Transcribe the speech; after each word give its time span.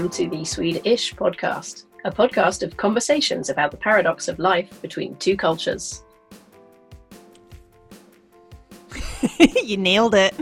Welcome 0.00 0.16
to 0.16 0.30
the 0.30 0.44
Swede-ish 0.46 1.14
podcast, 1.14 1.84
a 2.06 2.10
podcast 2.10 2.62
of 2.62 2.74
conversations 2.74 3.50
about 3.50 3.70
the 3.70 3.76
paradox 3.76 4.28
of 4.28 4.38
life 4.38 4.80
between 4.80 5.14
two 5.16 5.36
cultures. 5.36 6.04
you 9.62 9.76
nailed 9.76 10.14
it. 10.14 10.32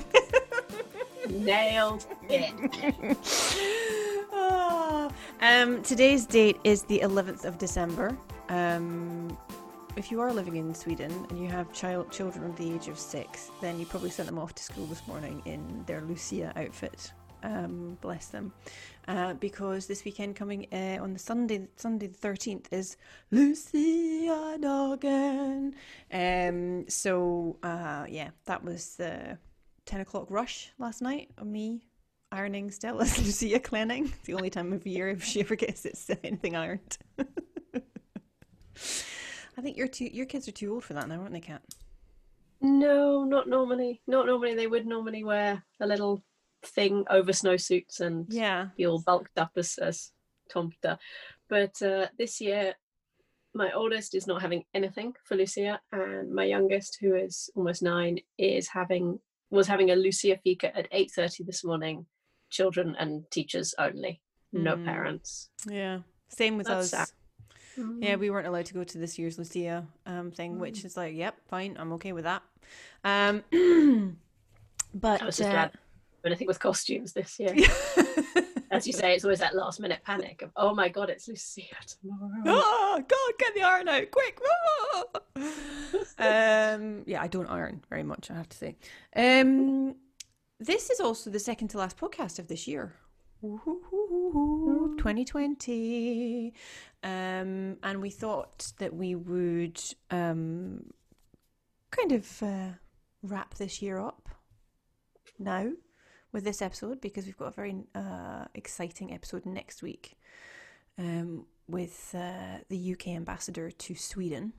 Nailed 1.28 2.06
it. 2.30 3.16
Oh, 4.32 5.10
um, 5.40 5.82
today's 5.82 6.24
date 6.24 6.58
is 6.62 6.84
the 6.84 7.00
11th 7.00 7.44
of 7.44 7.58
December. 7.58 8.16
Um, 8.50 9.36
if 9.96 10.12
you 10.12 10.20
are 10.20 10.32
living 10.32 10.54
in 10.54 10.72
Sweden 10.72 11.26
and 11.30 11.42
you 11.42 11.48
have 11.48 11.72
child 11.72 12.12
children 12.12 12.44
of 12.44 12.56
the 12.56 12.72
age 12.72 12.86
of 12.86 12.96
six, 12.96 13.50
then 13.60 13.80
you 13.80 13.86
probably 13.86 14.10
sent 14.10 14.28
them 14.28 14.38
off 14.38 14.54
to 14.54 14.62
school 14.62 14.86
this 14.86 15.04
morning 15.08 15.42
in 15.46 15.82
their 15.88 16.00
Lucia 16.02 16.52
outfit. 16.54 17.10
Um, 17.42 17.98
bless 18.00 18.26
them, 18.26 18.52
uh, 19.06 19.34
because 19.34 19.86
this 19.86 20.04
weekend 20.04 20.36
coming 20.36 20.66
uh, 20.72 20.98
on 21.02 21.12
the 21.12 21.18
Sunday, 21.18 21.68
Sunday 21.76 22.08
the 22.08 22.14
thirteenth 22.14 22.72
is 22.72 22.96
Lucia 23.30 24.58
Dagen. 24.60 25.74
Um, 26.12 26.88
so 26.88 27.56
uh, 27.62 28.06
yeah, 28.08 28.30
that 28.46 28.64
was 28.64 28.96
the 28.96 29.38
ten 29.84 30.00
o'clock 30.00 30.26
rush 30.30 30.72
last 30.78 31.00
night 31.00 31.30
of 31.38 31.46
me 31.46 31.88
ironing 32.32 32.70
Stella's 32.70 33.18
Lucia 33.42 33.60
cleaning. 33.60 34.06
It's 34.06 34.26
the 34.26 34.34
only 34.34 34.50
time 34.50 34.72
of 34.72 34.86
year 34.86 35.08
if 35.08 35.24
she 35.24 35.40
ever 35.40 35.56
gets 35.56 35.84
it's 35.84 36.10
anything 36.24 36.56
ironed. 36.56 36.98
I 39.56 39.60
think 39.60 39.76
your 39.76 39.88
your 39.98 40.26
kids 40.26 40.46
are 40.48 40.52
too 40.52 40.72
old 40.72 40.84
for 40.84 40.94
that 40.94 41.08
now, 41.08 41.20
aren't 41.20 41.32
they, 41.32 41.40
Kat? 41.40 41.62
No, 42.60 43.24
not 43.24 43.48
normally. 43.48 44.00
Not 44.06 44.26
normally. 44.26 44.54
They 44.54 44.66
would 44.66 44.86
normally 44.86 45.24
wear 45.24 45.62
a 45.80 45.86
little 45.86 46.22
thing 46.64 47.04
over 47.10 47.32
snowsuits 47.32 48.00
and 48.00 48.26
Yeah. 48.32 48.68
be 48.76 48.86
all 48.86 49.00
bulked 49.00 49.38
up 49.38 49.52
as, 49.56 49.78
as 49.78 50.12
tomta. 50.52 50.98
But 51.48 51.80
uh, 51.82 52.06
this 52.18 52.40
year, 52.40 52.74
my 53.54 53.72
oldest 53.72 54.14
is 54.14 54.26
not 54.26 54.42
having 54.42 54.64
anything 54.74 55.14
for 55.24 55.34
Lucia, 55.36 55.80
and 55.92 56.32
my 56.34 56.44
youngest, 56.44 56.98
who 57.00 57.14
is 57.14 57.50
almost 57.54 57.82
nine, 57.82 58.18
is 58.38 58.68
having 58.68 59.18
was 59.50 59.66
having 59.66 59.90
a 59.90 59.96
Lucia 59.96 60.36
fika 60.44 60.76
at 60.76 60.86
eight 60.92 61.10
thirty 61.10 61.42
this 61.42 61.64
morning. 61.64 62.04
Children 62.50 62.94
and 62.98 63.24
teachers 63.30 63.74
only, 63.78 64.20
no 64.52 64.76
Mm. 64.76 64.84
parents. 64.84 65.48
Yeah. 65.66 66.00
Same 66.28 66.56
with 66.58 66.66
That's 66.66 66.92
us. 66.92 67.08
sad. 67.08 67.08
Yeah, 68.00 68.16
we 68.16 68.28
weren't 68.30 68.46
allowed 68.46 68.66
to 68.66 68.74
go 68.74 68.84
to 68.84 68.98
this 68.98 69.18
year's 69.18 69.38
Lucia 69.38 69.86
um, 70.06 70.30
thing, 70.32 70.58
which 70.58 70.84
is 70.84 70.96
like, 70.96 71.14
yep, 71.14 71.36
fine, 71.48 71.76
I'm 71.78 71.92
okay 71.94 72.12
with 72.12 72.24
that. 72.24 72.42
Um, 73.04 73.44
but 74.94 75.22
I 75.22 75.26
was 75.26 75.36
just 75.36 75.48
uh, 75.48 75.52
glad. 75.52 75.72
Anything 76.24 76.46
with 76.46 76.58
costumes 76.58 77.12
this 77.12 77.38
year. 77.38 77.54
As 78.70 78.86
you 78.86 78.92
say, 78.92 79.14
it's 79.14 79.24
always 79.24 79.38
that 79.38 79.54
last 79.54 79.80
minute 79.80 80.00
panic 80.04 80.42
of, 80.42 80.50
oh 80.56 80.74
my 80.74 80.88
god, 80.88 81.08
it's 81.08 81.26
Lucia 81.26 81.62
tomorrow. 81.86 82.42
oh 82.46 83.02
God, 83.06 83.38
get 83.38 83.54
the 83.54 83.62
iron 83.62 83.88
out 83.88 84.10
quick! 84.10 84.38
Ah! 86.18 86.74
um, 86.74 87.02
yeah, 87.06 87.22
I 87.22 87.28
don't 87.28 87.46
iron 87.46 87.82
very 87.88 88.02
much, 88.02 88.30
I 88.30 88.34
have 88.34 88.48
to 88.50 88.56
say. 88.56 88.76
Um, 89.16 89.94
this 90.60 90.90
is 90.90 91.00
also 91.00 91.30
the 91.30 91.38
second 91.38 91.68
to 91.68 91.78
last 91.78 91.96
podcast 91.96 92.38
of 92.38 92.48
this 92.48 92.66
year. 92.66 92.92
Woo-hoo-hoo-hoo-hoo, 93.40 94.96
2020. 94.98 96.52
Um, 97.04 97.78
and 97.82 98.02
we 98.02 98.10
thought 98.10 98.72
that 98.78 98.92
we 98.92 99.14
would 99.14 99.80
um, 100.10 100.90
kind 101.90 102.12
of 102.12 102.42
uh, 102.42 102.70
wrap 103.22 103.54
this 103.54 103.80
year 103.80 103.98
up 103.98 104.28
now 105.38 105.70
with 106.32 106.44
this 106.44 106.62
episode 106.62 107.00
because 107.00 107.26
we've 107.26 107.36
got 107.36 107.48
a 107.48 107.52
very 107.52 107.76
uh, 107.94 108.44
exciting 108.54 109.12
episode 109.12 109.46
next 109.46 109.82
week 109.82 110.18
um, 110.98 111.46
with 111.66 112.14
uh, 112.16 112.58
the 112.68 112.92
UK 112.92 113.08
ambassador 113.08 113.70
to 113.70 113.94
Sweden. 113.94 114.52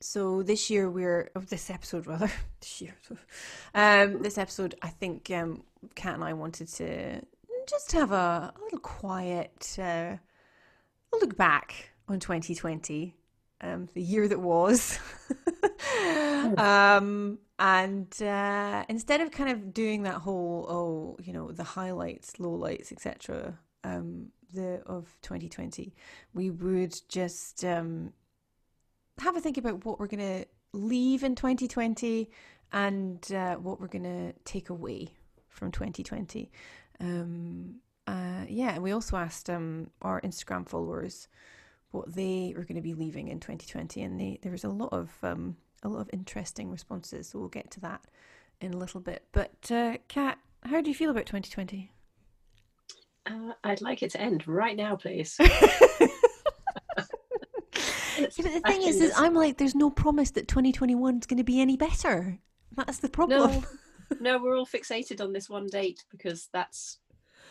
So 0.00 0.42
this 0.42 0.68
year 0.68 0.90
we're 0.90 1.30
of 1.34 1.48
this 1.48 1.70
episode 1.70 2.06
rather 2.06 2.30
this 2.60 2.80
year, 2.80 2.94
um, 3.74 4.22
this 4.22 4.38
episode 4.38 4.74
I 4.82 4.88
think 4.88 5.30
um, 5.30 5.62
Kat 5.94 6.14
and 6.14 6.24
I 6.24 6.32
wanted 6.32 6.68
to 6.68 7.22
just 7.68 7.92
have 7.92 8.12
a, 8.12 8.52
a 8.54 8.60
little 8.62 8.80
quiet 8.80 9.78
uh, 9.80 10.16
look 11.12 11.36
back 11.36 11.90
on 12.08 12.18
2020, 12.18 13.14
um, 13.60 13.88
the 13.94 14.02
year 14.02 14.26
that 14.28 14.40
was, 14.40 14.98
um, 16.58 17.38
and 17.62 18.20
uh, 18.20 18.84
instead 18.88 19.20
of 19.20 19.30
kind 19.30 19.48
of 19.48 19.72
doing 19.72 20.02
that 20.02 20.16
whole 20.16 20.66
oh 20.68 21.16
you 21.22 21.32
know 21.32 21.52
the 21.52 21.62
highlights, 21.62 22.32
lowlights, 22.32 22.90
etc. 22.90 23.56
Um, 23.84 24.26
the 24.52 24.82
of 24.84 25.16
2020, 25.22 25.94
we 26.34 26.50
would 26.50 26.94
just 27.08 27.64
um, 27.64 28.12
have 29.18 29.36
a 29.36 29.40
think 29.40 29.56
about 29.56 29.84
what 29.84 29.98
we're 29.98 30.08
going 30.08 30.42
to 30.42 30.46
leave 30.72 31.22
in 31.22 31.34
2020 31.34 32.30
and 32.72 33.32
uh, 33.32 33.54
what 33.54 33.80
we're 33.80 33.86
going 33.86 34.04
to 34.04 34.32
take 34.44 34.68
away 34.68 35.08
from 35.48 35.70
2020. 35.70 36.50
Um, 37.00 37.76
uh, 38.06 38.44
yeah, 38.48 38.74
and 38.74 38.82
we 38.82 38.92
also 38.92 39.16
asked 39.16 39.48
um, 39.48 39.88
our 40.02 40.20
Instagram 40.20 40.68
followers 40.68 41.28
what 41.92 42.14
they 42.14 42.52
were 42.56 42.64
going 42.64 42.76
to 42.76 42.82
be 42.82 42.94
leaving 42.94 43.28
in 43.28 43.40
2020, 43.40 44.02
and 44.02 44.20
they, 44.20 44.38
there 44.42 44.52
was 44.52 44.64
a 44.64 44.68
lot 44.68 44.92
of 44.92 45.16
um, 45.22 45.56
a 45.82 45.88
lot 45.88 46.00
of 46.00 46.10
interesting 46.12 46.70
responses. 46.70 47.28
So 47.28 47.38
we'll 47.38 47.48
get 47.48 47.70
to 47.72 47.80
that 47.80 48.02
in 48.60 48.74
a 48.74 48.76
little 48.76 49.00
bit. 49.00 49.24
But 49.32 49.70
uh, 49.70 49.96
Kat, 50.08 50.38
how 50.64 50.80
do 50.80 50.88
you 50.88 50.94
feel 50.94 51.10
about 51.10 51.26
2020? 51.26 51.90
Uh, 53.26 53.52
I'd 53.64 53.80
like 53.80 54.02
it 54.02 54.10
to 54.12 54.20
end 54.20 54.46
right 54.48 54.76
now, 54.76 54.96
please. 54.96 55.38
Yeah, 58.18 58.28
but 58.36 58.52
the 58.52 58.60
thing 58.60 58.82
is, 58.82 59.00
is 59.00 59.12
I'm 59.16 59.34
like, 59.34 59.56
there's 59.58 59.74
no 59.74 59.90
promise 59.90 60.30
that 60.32 60.48
2021 60.48 61.18
is 61.18 61.26
going 61.26 61.38
to 61.38 61.44
be 61.44 61.60
any 61.60 61.76
better. 61.76 62.38
That's 62.76 62.98
the 62.98 63.08
problem. 63.08 63.50
no, 63.50 63.64
no, 64.20 64.42
we're 64.42 64.56
all 64.56 64.66
fixated 64.66 65.20
on 65.20 65.32
this 65.32 65.48
one 65.48 65.66
date 65.66 66.04
because 66.10 66.48
that's 66.52 66.98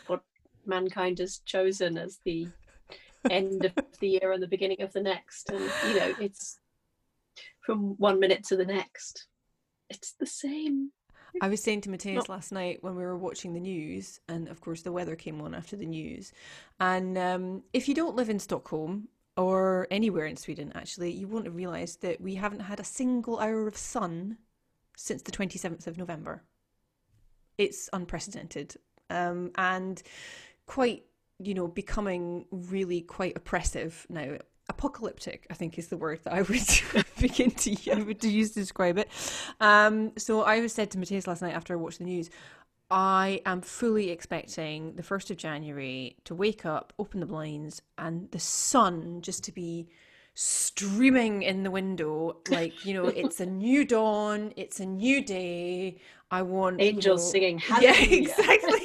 what 0.06 0.22
mankind 0.66 1.18
has 1.18 1.38
chosen 1.38 1.98
as 1.98 2.20
the 2.24 2.48
end 3.30 3.72
of 3.76 3.98
the 4.00 4.08
year 4.08 4.32
and 4.32 4.42
the 4.42 4.48
beginning 4.48 4.82
of 4.82 4.92
the 4.92 5.02
next. 5.02 5.50
And 5.50 5.60
you 5.88 5.98
know, 5.98 6.14
it's 6.20 6.58
from 7.64 7.94
one 7.98 8.20
minute 8.20 8.44
to 8.44 8.56
the 8.56 8.64
next. 8.64 9.26
It's 9.88 10.12
the 10.12 10.26
same. 10.26 10.90
I 11.40 11.48
was 11.48 11.62
saying 11.62 11.82
to 11.82 11.90
Matthias 11.90 12.16
Not- 12.16 12.28
last 12.28 12.52
night 12.52 12.82
when 12.82 12.94
we 12.94 13.04
were 13.04 13.16
watching 13.16 13.54
the 13.54 13.60
news, 13.60 14.20
and 14.28 14.48
of 14.48 14.60
course 14.60 14.82
the 14.82 14.92
weather 14.92 15.16
came 15.16 15.40
on 15.40 15.54
after 15.54 15.76
the 15.76 15.86
news. 15.86 16.32
And 16.78 17.16
um, 17.16 17.62
if 17.72 17.88
you 17.88 17.94
don't 17.94 18.16
live 18.16 18.28
in 18.28 18.38
Stockholm 18.38 19.08
or 19.36 19.86
anywhere 19.90 20.26
in 20.26 20.36
Sweden, 20.36 20.72
actually, 20.74 21.12
you 21.12 21.26
won't 21.26 21.46
have 21.46 21.56
realised 21.56 22.02
that 22.02 22.20
we 22.20 22.34
haven't 22.34 22.60
had 22.60 22.80
a 22.80 22.84
single 22.84 23.38
hour 23.38 23.66
of 23.66 23.76
sun 23.76 24.36
since 24.96 25.22
the 25.22 25.32
27th 25.32 25.86
of 25.86 25.96
November. 25.96 26.42
It's 27.56 27.88
unprecedented 27.92 28.76
um, 29.08 29.52
and 29.56 30.02
quite, 30.66 31.04
you 31.38 31.54
know, 31.54 31.68
becoming 31.68 32.46
really 32.50 33.00
quite 33.00 33.36
oppressive 33.36 34.06
now. 34.10 34.38
Apocalyptic, 34.68 35.46
I 35.50 35.54
think, 35.54 35.78
is 35.78 35.88
the 35.88 35.96
word 35.96 36.20
that 36.24 36.32
I 36.32 36.42
would 36.42 37.04
begin 37.20 37.50
to, 37.50 37.90
I 37.92 38.02
would 38.02 38.22
use 38.24 38.52
to 38.52 38.60
describe 38.60 38.96
it. 38.98 39.08
Um, 39.60 40.12
so 40.16 40.42
I 40.42 40.60
was 40.60 40.72
said 40.72 40.90
to 40.92 40.98
Matthias 40.98 41.26
last 41.26 41.42
night 41.42 41.54
after 41.54 41.72
I 41.74 41.76
watched 41.76 41.98
the 41.98 42.04
news, 42.04 42.30
I 42.90 43.40
am 43.46 43.60
fully 43.62 44.10
expecting 44.10 44.94
the 44.96 45.02
1st 45.02 45.30
of 45.30 45.36
January 45.38 46.16
to 46.24 46.34
wake 46.34 46.66
up, 46.66 46.92
open 46.98 47.20
the 47.20 47.26
blinds, 47.26 47.80
and 47.98 48.30
the 48.30 48.38
sun 48.38 49.20
just 49.22 49.44
to 49.44 49.52
be 49.52 49.88
streaming 50.34 51.42
in 51.42 51.62
the 51.62 51.70
window. 51.70 52.36
Like, 52.50 52.84
you 52.84 52.94
know, 52.94 53.06
it's 53.06 53.40
a 53.40 53.46
new 53.46 53.84
dawn, 53.96 54.52
it's 54.56 54.78
a 54.80 54.86
new 54.86 55.24
day. 55.24 55.98
I 56.30 56.42
want 56.42 56.80
you 56.80 56.86
Angels 56.86 57.24
know- 57.26 57.30
singing 57.30 57.62
Yeah, 57.80 57.94
exactly. 58.00 58.80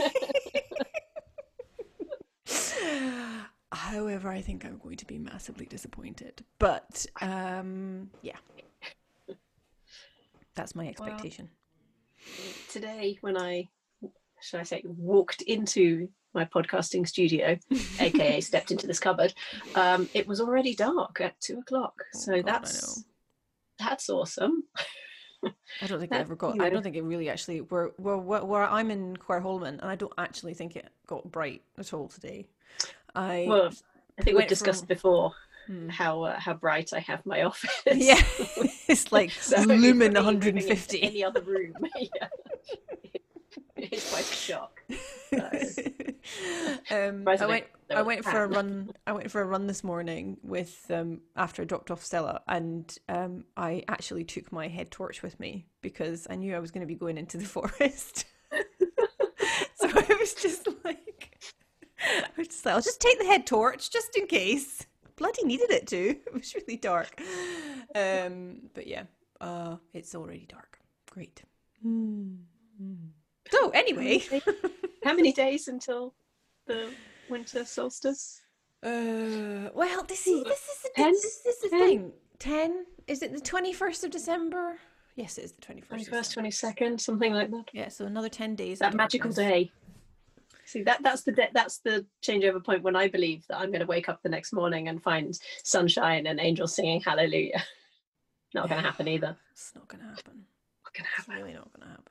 However, 3.78 4.30
I 4.30 4.42
think 4.42 4.66
I'm 4.66 4.80
going 4.80 4.98
to 4.98 5.06
be 5.06 5.20
massively 5.20 5.68
disappointed. 5.68 6.44
But 6.58 7.06
um, 7.22 8.10
yeah, 8.24 8.38
that's 10.56 10.76
my 10.76 10.88
expectation. 10.88 11.50
Today, 12.72 13.20
when 13.22 13.38
I, 13.38 13.70
should 14.42 14.60
I 14.60 14.64
say, 14.64 14.82
walked 14.84 15.44
into 15.44 16.10
my 16.34 16.44
podcasting 16.46 17.08
studio, 17.08 17.56
aka 18.00 18.42
stepped 18.42 18.72
into 18.72 18.88
this 18.88 19.00
cupboard, 19.00 19.36
um, 19.76 20.10
it 20.16 20.28
was 20.28 20.42
already 20.42 20.74
dark 20.74 21.22
at 21.22 21.40
two 21.40 21.60
o'clock. 21.60 21.94
Oh 22.00 22.20
So 22.20 22.34
God, 22.38 22.46
that's 22.46 23.04
that's 23.78 24.10
awesome. 24.10 24.64
I 25.44 25.86
don't 25.86 26.00
think 26.00 26.12
it 26.12 26.16
that, 26.16 26.22
ever 26.22 26.36
got. 26.36 26.56
you 26.56 26.64
I 26.64 26.70
don't 26.72 26.82
think 26.82 26.96
it 26.96 27.04
really 27.04 27.30
actually. 27.30 27.60
Where 27.60 27.92
where 27.98 28.18
where, 28.18 28.64
I'm 28.64 28.90
in 28.90 29.16
Kvarnholmen, 29.18 29.80
and 29.80 29.86
I 29.86 29.96
don't 29.96 30.14
actually 30.18 30.56
think 30.56 30.76
it 30.76 30.90
got 31.06 31.32
bright 31.32 31.62
at 31.78 31.94
all 31.94 32.08
today. 32.08 32.48
I 33.16 33.46
Well, 33.48 33.72
I 34.20 34.24
think 34.24 34.38
we 34.38 34.46
discussed 34.46 34.82
from- 34.82 34.88
before 34.88 35.34
Hmm. 35.68 35.90
how 35.90 36.24
uh, 36.24 36.40
how 36.40 36.54
bright 36.54 36.94
I 36.94 37.00
have 37.00 37.26
my 37.26 37.42
office. 37.50 37.70
yeah, 37.94 38.22
it's 38.88 39.12
like 39.12 39.32
So 39.42 39.58
lumen 39.58 39.70
really 39.82 39.92
living 39.92 40.08
in 40.08 40.14
150. 40.14 41.04
Any 41.04 41.24
other 41.26 41.42
room? 41.42 41.74
yeah. 42.00 42.28
it's 43.76 44.10
quite 44.10 44.24
a 44.32 44.34
shock. 44.34 44.82
um, 46.90 47.28
I 47.28 47.46
went. 47.46 47.66
I 47.94 48.02
went 48.02 48.24
for 48.24 48.44
a 48.44 48.48
run. 48.48 48.92
I 49.06 49.12
went 49.14 49.30
for 49.32 49.42
a 49.42 49.46
run 49.46 49.68
this 49.68 49.84
morning 49.84 50.38
with 50.44 50.86
um, 50.90 51.20
after 51.36 51.62
I 51.62 51.66
dropped 51.66 51.92
off 51.92 52.04
Stella, 52.04 52.42
and 52.48 52.96
um, 53.10 53.44
I 53.58 53.84
actually 53.90 54.24
took 54.24 54.52
my 54.52 54.68
head 54.70 54.90
torch 54.92 55.22
with 55.22 55.40
me 55.40 55.68
because 55.82 56.28
I 56.30 56.36
knew 56.36 56.56
I 56.56 56.60
was 56.60 56.72
going 56.72 56.82
to 56.82 56.88
be 56.88 56.96
going 56.96 57.18
into 57.18 57.38
the 57.38 57.46
forest. 57.46 58.26
so 59.76 59.88
I 59.90 60.16
was 60.20 60.34
just 60.34 60.68
like, 60.84 61.38
I 61.97 61.97
was 61.97 61.97
just 62.38 62.66
like, 62.66 62.76
I'll 62.76 62.82
just 62.82 63.02
take 63.02 63.20
the 63.20 63.26
head 63.26 63.46
torch 63.46 63.90
just 63.92 64.16
in 64.16 64.28
case. 64.28 64.86
Bloody 65.16 65.44
needed 65.44 65.72
it 65.72 65.88
too. 65.88 66.18
It 66.28 66.34
was 66.34 66.54
really 66.56 66.78
dark. 66.78 67.20
Um, 67.96 68.70
but 68.74 68.88
yeah, 68.88 69.04
uh, 69.42 69.78
it's 69.94 70.14
already 70.14 70.46
dark. 70.48 70.80
Great. 71.10 71.42
Mm-hmm. 71.86 73.08
So 73.52 73.70
anyway, 73.70 74.24
how 75.04 75.14
many 75.14 75.32
days 75.32 75.68
until 75.68 76.14
the 76.68 76.90
winter 77.30 77.66
solstice? 77.66 78.42
Uh, 78.84 79.70
well, 79.74 80.04
this 80.04 80.28
is 80.28 80.44
this 80.44 80.60
is 80.60 80.82
the, 80.84 81.04
this 81.04 81.46
is 81.46 81.62
the 81.62 81.70
thing. 81.70 82.12
Ten? 82.40 82.86
Is 83.08 83.24
it 83.24 83.34
the 83.34 83.40
twenty 83.40 83.74
first 83.74 84.04
of 84.04 84.12
December? 84.12 84.78
Yes, 85.16 85.38
it 85.38 85.46
is 85.46 85.52
the 85.54 85.62
twenty 85.62 85.82
first. 85.82 85.90
Twenty 85.90 86.04
first, 86.06 86.34
twenty 86.34 86.52
second, 86.52 87.02
something 87.02 87.34
like 87.34 87.50
that. 87.50 87.66
Yeah, 87.74 87.88
so 87.88 88.06
another 88.06 88.30
ten 88.30 88.56
days. 88.56 88.80
That 88.80 88.94
magical 88.94 89.32
day. 89.32 89.72
See 90.68 90.84
that 90.84 91.02
that's 91.02 91.24
the 91.24 91.32
de- 91.32 91.50
that's 91.54 91.78
the 91.80 92.06
changeover 92.22 92.62
point 92.62 92.84
when 92.84 92.98
I 92.98 93.08
believe 93.08 93.46
that 93.48 93.58
I'm 93.58 93.70
going 93.70 93.80
to 93.80 93.88
wake 93.88 94.10
up 94.10 94.22
the 94.22 94.28
next 94.28 94.52
morning 94.52 94.90
and 94.90 95.02
find 95.02 95.34
sunshine 95.64 96.28
and 96.28 96.42
angels 96.42 96.76
singing 96.76 97.00
hallelujah. 97.00 97.64
not 98.54 98.68
going 98.68 98.82
to 98.82 98.86
happen 98.86 99.08
either. 99.08 99.38
It's 99.54 99.72
not 99.74 99.88
going 99.88 100.02
to 100.02 100.08
happen. 100.08 100.44
Not 100.84 100.94
going 100.94 101.06
to 101.06 101.10
happen. 101.16 101.34
It's 101.34 101.42
really 101.42 101.54
not 101.54 101.72
going 101.72 101.88
to 101.88 101.96
happen. 101.96 102.08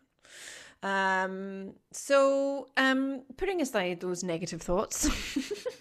Um, 0.83 1.75
so, 1.93 2.69
um, 2.79 3.25
putting 3.37 3.61
aside 3.61 4.01
those 4.01 4.23
negative 4.23 4.63
thoughts, 4.63 5.11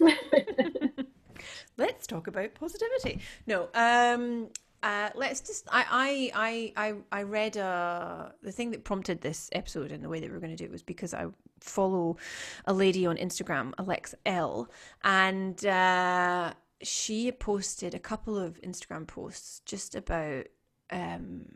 let's 1.78 2.06
talk 2.06 2.26
about 2.26 2.54
positivity. 2.54 3.20
No, 3.46 3.68
um, 3.74 4.48
uh, 4.86 5.10
let's 5.16 5.40
just. 5.40 5.66
I 5.68 6.30
I 6.32 6.72
I 6.76 6.94
I 7.10 7.22
read 7.22 7.56
uh, 7.56 8.28
the 8.40 8.52
thing 8.52 8.70
that 8.70 8.84
prompted 8.84 9.20
this 9.20 9.50
episode 9.50 9.90
and 9.90 10.04
the 10.04 10.08
way 10.08 10.20
that 10.20 10.30
we 10.30 10.36
are 10.36 10.40
going 10.40 10.56
to 10.56 10.56
do 10.56 10.64
it 10.64 10.70
was 10.70 10.84
because 10.84 11.12
I 11.12 11.26
follow 11.60 12.18
a 12.66 12.72
lady 12.72 13.04
on 13.04 13.16
Instagram, 13.16 13.72
Alex 13.80 14.14
Elle, 14.24 14.70
and 15.02 15.66
uh, 15.66 16.52
she 16.82 17.32
posted 17.32 17.94
a 17.94 17.98
couple 17.98 18.38
of 18.38 18.60
Instagram 18.62 19.08
posts 19.08 19.60
just 19.64 19.96
about 19.96 20.46
um, 20.90 21.46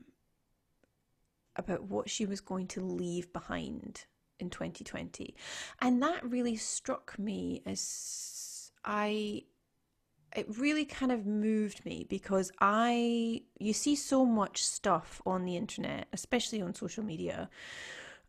about 1.55 1.85
what 1.85 2.11
she 2.11 2.27
was 2.27 2.41
going 2.41 2.67
to 2.67 2.81
leave 2.81 3.33
behind 3.33 4.07
in 4.41 4.51
2020, 4.51 5.37
and 5.81 6.03
that 6.03 6.29
really 6.29 6.57
struck 6.57 7.17
me 7.17 7.63
as 7.65 8.73
I 8.85 9.45
it 10.37 10.47
really 10.59 10.85
kind 10.85 11.11
of 11.11 11.27
moved 11.27 11.85
me 11.85 12.07
because 12.09 12.53
I 12.61 13.43
you 13.59 13.73
see 13.73 13.97
so 13.97 14.25
much 14.25 14.65
stuff 14.65 15.21
on 15.27 15.45
the 15.45 15.57
internet, 15.57 16.07
especially 16.13 16.63
on 16.63 16.75
social 16.75 17.05
media, 17.05 17.49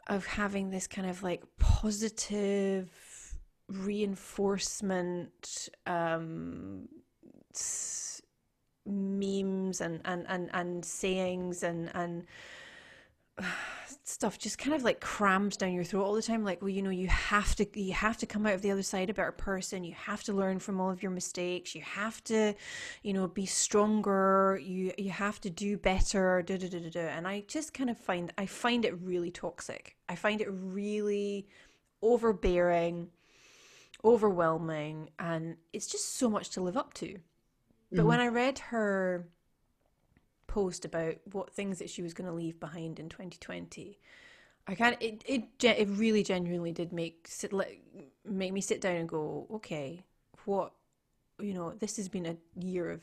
of 0.07 0.25
having 0.25 0.69
this 0.69 0.87
kind 0.87 1.09
of 1.09 1.23
like 1.23 1.43
positive 1.59 2.89
reinforcement 3.67 5.69
um, 5.85 6.87
memes 8.85 9.81
and, 9.81 10.01
and, 10.05 10.25
and, 10.27 10.49
and 10.53 10.83
sayings 10.83 11.63
and 11.63 11.91
and 11.93 12.25
stuff 14.03 14.37
just 14.37 14.57
kind 14.57 14.75
of 14.75 14.83
like 14.83 14.99
crams 14.99 15.55
down 15.55 15.73
your 15.73 15.83
throat 15.83 16.03
all 16.03 16.13
the 16.13 16.21
time 16.21 16.43
like 16.43 16.61
well 16.61 16.69
you 16.69 16.81
know 16.81 16.89
you 16.89 17.07
have 17.07 17.55
to 17.55 17.65
you 17.79 17.93
have 17.93 18.17
to 18.17 18.25
come 18.25 18.45
out 18.45 18.53
of 18.53 18.61
the 18.61 18.71
other 18.71 18.83
side 18.83 19.09
a 19.09 19.13
better 19.13 19.31
person. 19.31 19.83
You 19.83 19.93
have 19.93 20.23
to 20.23 20.33
learn 20.33 20.59
from 20.59 20.81
all 20.81 20.89
of 20.89 21.01
your 21.01 21.11
mistakes. 21.11 21.73
You 21.75 21.81
have 21.81 22.23
to 22.25 22.53
you 23.03 23.13
know 23.13 23.27
be 23.27 23.45
stronger. 23.45 24.59
You 24.61 24.91
you 24.97 25.11
have 25.11 25.39
to 25.41 25.49
do 25.49 25.77
better. 25.77 26.41
Da, 26.41 26.57
da, 26.57 26.67
da, 26.67 26.79
da, 26.79 26.89
da. 26.89 26.99
and 26.99 27.27
i 27.27 27.43
just 27.47 27.73
kind 27.73 27.89
of 27.89 27.97
find 27.97 28.33
i 28.37 28.45
find 28.45 28.85
it 28.85 28.99
really 29.01 29.31
toxic. 29.31 29.95
I 30.09 30.15
find 30.15 30.41
it 30.41 30.49
really 30.49 31.47
overbearing 32.01 33.09
overwhelming 34.03 35.11
and 35.19 35.57
it's 35.73 35.85
just 35.85 36.15
so 36.15 36.27
much 36.27 36.49
to 36.49 36.61
live 36.61 36.75
up 36.75 36.93
to. 36.95 37.19
But 37.91 37.99
mm-hmm. 37.99 38.07
when 38.07 38.19
i 38.19 38.27
read 38.27 38.59
her 38.59 39.27
post 40.51 40.83
about 40.83 41.15
what 41.31 41.49
things 41.49 41.79
that 41.79 41.89
she 41.89 42.01
was 42.01 42.13
going 42.13 42.29
to 42.29 42.35
leave 42.35 42.59
behind 42.59 42.99
in 42.99 43.07
2020 43.07 43.97
i 44.67 44.75
can't 44.75 44.97
it, 44.99 45.23
it 45.25 45.43
it 45.63 45.87
really 45.91 46.23
genuinely 46.23 46.73
did 46.73 46.91
make 46.91 47.25
sit 47.25 47.53
make 48.25 48.51
me 48.51 48.59
sit 48.59 48.81
down 48.81 48.97
and 48.97 49.07
go 49.07 49.47
okay 49.49 50.03
what 50.43 50.73
you 51.39 51.53
know 51.53 51.71
this 51.71 51.95
has 51.95 52.09
been 52.09 52.25
a 52.25 52.35
year 52.59 52.91
of 52.91 53.01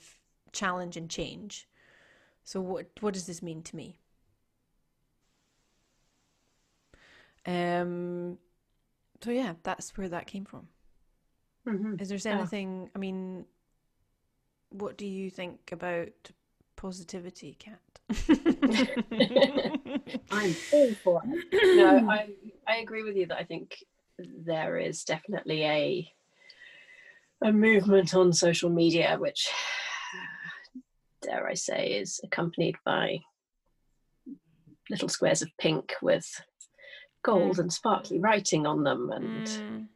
challenge 0.53 0.99
and 0.99 1.09
change 1.09 1.67
so 2.45 2.61
what 2.61 2.87
what 3.01 3.15
does 3.15 3.27
this 3.27 3.43
mean 3.43 3.63
to 3.63 3.75
me 3.77 3.99
um 7.47 8.37
so 9.25 9.31
yeah 9.31 9.55
that's 9.63 9.97
where 9.97 10.11
that 10.11 10.27
came 10.27 10.45
from 10.45 10.69
mm-hmm. 11.67 11.95
is 11.99 12.11
there 12.11 12.35
anything 12.35 12.83
yeah. 12.83 12.89
i 12.95 12.99
mean 12.99 13.47
what 14.69 14.99
do 14.99 15.07
you 15.07 15.31
think 15.31 15.73
about 15.73 16.31
positivity, 16.79 17.57
Kat. 17.59 17.81
I'm 20.31 20.55
all 20.73 20.95
for 21.03 21.21
it. 21.27 21.77
No, 21.77 22.09
I 22.09 22.29
I 22.67 22.77
agree 22.77 23.03
with 23.03 23.17
you 23.17 23.27
that 23.27 23.37
I 23.37 23.45
think 23.45 23.77
there 24.19 24.79
is 24.79 25.05
definitely 25.05 25.65
a 25.65 26.09
a 27.45 27.53
movement 27.53 28.15
on 28.15 28.33
social 28.33 28.71
media 28.71 29.17
which 29.19 29.49
dare 31.21 31.49
I 31.49 31.55
say 31.55 31.89
is 31.89 32.21
accompanied 32.25 32.77
by 32.85 33.19
little 34.89 35.09
squares 35.09 35.43
of 35.43 35.51
pink 35.61 35.95
with 36.01 36.27
gold 37.25 37.57
mm. 37.57 37.61
and 37.61 37.73
sparkly 37.73 38.21
writing 38.21 38.67
on 38.67 38.85
them 38.85 39.11
and 39.11 39.47
mm. 39.47 39.87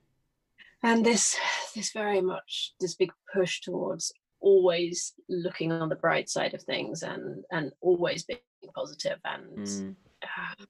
and 0.82 1.06
this 1.06 1.36
this 1.76 1.92
very 1.92 2.20
much 2.20 2.74
this 2.80 2.96
big 2.96 3.12
push 3.32 3.60
towards 3.60 4.12
always 4.42 5.14
looking 5.28 5.72
on 5.72 5.88
the 5.88 5.96
bright 5.96 6.28
side 6.28 6.52
of 6.52 6.62
things 6.62 7.02
and 7.02 7.44
and 7.50 7.72
always 7.80 8.24
being 8.24 8.40
positive 8.74 9.18
and 9.24 9.66
mm. 9.66 9.96
uh, 10.22 10.64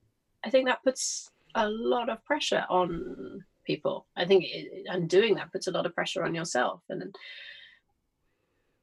i 0.45 0.49
think 0.49 0.67
that 0.67 0.83
puts 0.83 1.29
a 1.55 1.67
lot 1.69 2.09
of 2.09 2.23
pressure 2.23 2.65
on 2.69 3.43
people 3.65 4.05
i 4.15 4.25
think 4.25 4.43
it, 4.45 4.85
and 4.87 5.09
doing 5.09 5.35
that 5.35 5.51
puts 5.51 5.67
a 5.67 5.71
lot 5.71 5.85
of 5.85 5.95
pressure 5.95 6.23
on 6.23 6.35
yourself 6.35 6.81
and 6.89 7.15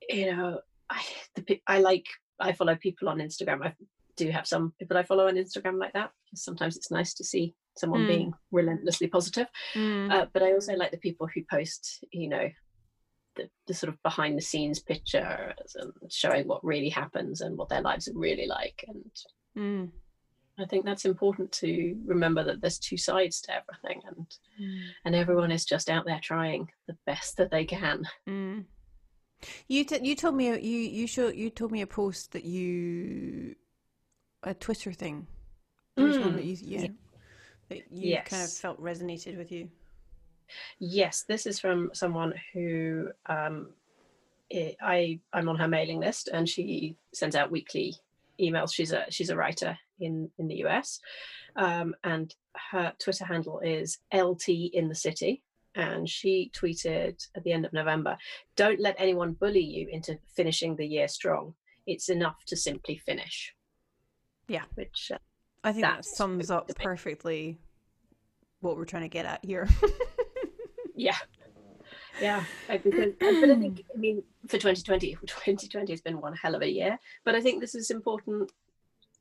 you 0.08 0.34
know 0.34 0.60
i 0.90 1.02
the, 1.34 1.60
i 1.66 1.78
like 1.78 2.06
i 2.40 2.52
follow 2.52 2.74
people 2.76 3.08
on 3.08 3.18
instagram 3.18 3.64
i 3.64 3.72
do 4.16 4.30
have 4.30 4.46
some 4.46 4.72
people 4.78 4.96
i 4.96 5.02
follow 5.02 5.28
on 5.28 5.36
instagram 5.36 5.78
like 5.78 5.92
that 5.92 6.10
sometimes 6.34 6.76
it's 6.76 6.90
nice 6.90 7.14
to 7.14 7.24
see 7.24 7.54
someone 7.76 8.02
mm. 8.02 8.08
being 8.08 8.32
relentlessly 8.50 9.06
positive 9.06 9.46
mm. 9.74 10.10
uh, 10.10 10.26
but 10.32 10.42
i 10.42 10.52
also 10.52 10.74
like 10.74 10.90
the 10.90 10.98
people 10.98 11.28
who 11.32 11.42
post 11.50 12.04
you 12.12 12.28
know 12.28 12.48
the, 13.40 13.50
the 13.66 13.74
sort 13.74 13.92
of 13.92 14.02
behind 14.02 14.36
the 14.36 14.42
scenes 14.42 14.78
picture 14.78 15.54
and 15.76 15.92
showing 16.08 16.46
what 16.46 16.64
really 16.64 16.88
happens 16.88 17.40
and 17.40 17.56
what 17.56 17.68
their 17.68 17.80
lives 17.80 18.08
are 18.08 18.18
really 18.18 18.46
like 18.46 18.84
and 18.88 19.10
mm. 19.56 19.88
i 20.58 20.64
think 20.66 20.84
that's 20.84 21.04
important 21.04 21.50
to 21.52 21.96
remember 22.04 22.44
that 22.44 22.60
there's 22.60 22.78
two 22.78 22.96
sides 22.96 23.40
to 23.40 23.52
everything 23.52 24.02
and 24.06 24.26
mm. 24.60 24.80
and 25.04 25.14
everyone 25.14 25.50
is 25.50 25.64
just 25.64 25.88
out 25.88 26.04
there 26.04 26.20
trying 26.22 26.68
the 26.86 26.96
best 27.06 27.36
that 27.36 27.50
they 27.50 27.64
can 27.64 28.04
mm. 28.28 28.64
you 29.68 29.84
t- 29.84 30.00
you 30.02 30.14
told 30.14 30.34
me 30.34 30.48
you 30.48 30.78
you 30.78 31.06
showed 31.06 31.34
you 31.34 31.48
told 31.50 31.72
me 31.72 31.80
a 31.80 31.86
post 31.86 32.32
that 32.32 32.44
you 32.44 33.54
a 34.42 34.54
twitter 34.54 34.92
thing 34.92 35.26
mm. 35.98 36.34
that 36.34 36.44
you, 36.44 36.56
yeah, 36.62 36.86
that 37.68 37.78
you 37.90 38.10
yes. 38.10 38.28
kind 38.28 38.42
of 38.42 38.50
felt 38.50 38.82
resonated 38.82 39.36
with 39.38 39.50
you 39.50 39.68
Yes, 40.78 41.24
this 41.28 41.46
is 41.46 41.58
from 41.58 41.90
someone 41.92 42.34
who 42.52 43.08
um, 43.26 43.68
I 44.52 45.20
I'm 45.32 45.48
on 45.48 45.56
her 45.56 45.68
mailing 45.68 46.00
list, 46.00 46.28
and 46.32 46.48
she 46.48 46.96
sends 47.12 47.36
out 47.36 47.50
weekly 47.50 47.94
emails. 48.40 48.74
She's 48.74 48.92
a 48.92 49.04
she's 49.10 49.30
a 49.30 49.36
writer 49.36 49.78
in 50.00 50.30
in 50.38 50.48
the 50.48 50.64
US, 50.66 51.00
um, 51.56 51.94
and 52.04 52.34
her 52.70 52.92
Twitter 52.98 53.24
handle 53.24 53.60
is 53.60 53.98
LT 54.12 54.48
in 54.48 54.88
the 54.88 54.94
city. 54.94 55.42
And 55.76 56.08
she 56.08 56.50
tweeted 56.52 57.28
at 57.36 57.44
the 57.44 57.52
end 57.52 57.64
of 57.64 57.72
November, 57.72 58.18
"Don't 58.56 58.80
let 58.80 58.96
anyone 58.98 59.34
bully 59.34 59.62
you 59.62 59.88
into 59.88 60.18
finishing 60.34 60.74
the 60.74 60.86
year 60.86 61.06
strong. 61.06 61.54
It's 61.86 62.08
enough 62.08 62.44
to 62.46 62.56
simply 62.56 62.98
finish." 62.98 63.54
Yeah, 64.48 64.64
which 64.74 65.12
uh, 65.14 65.18
I 65.62 65.72
think 65.72 65.84
that 65.84 66.04
sums 66.04 66.50
up 66.50 66.68
perfectly 66.74 67.58
what 68.60 68.76
we're 68.76 68.84
trying 68.84 69.02
to 69.02 69.08
get 69.08 69.26
at 69.26 69.44
here. 69.44 69.68
yeah. 71.00 71.16
Yeah 72.20 72.44
because 72.68 73.14
but 73.18 73.50
i 73.50 73.56
think 73.56 73.84
i 73.94 73.98
mean 73.98 74.22
for 74.46 74.58
2020 74.58 75.16
2020 75.26 75.92
has 75.92 76.02
been 76.02 76.20
one 76.20 76.34
hell 76.34 76.54
of 76.54 76.60
a 76.60 76.70
year 76.70 76.98
but 77.24 77.34
i 77.34 77.40
think 77.40 77.60
this 77.60 77.74
is 77.74 77.90
important 77.90 78.50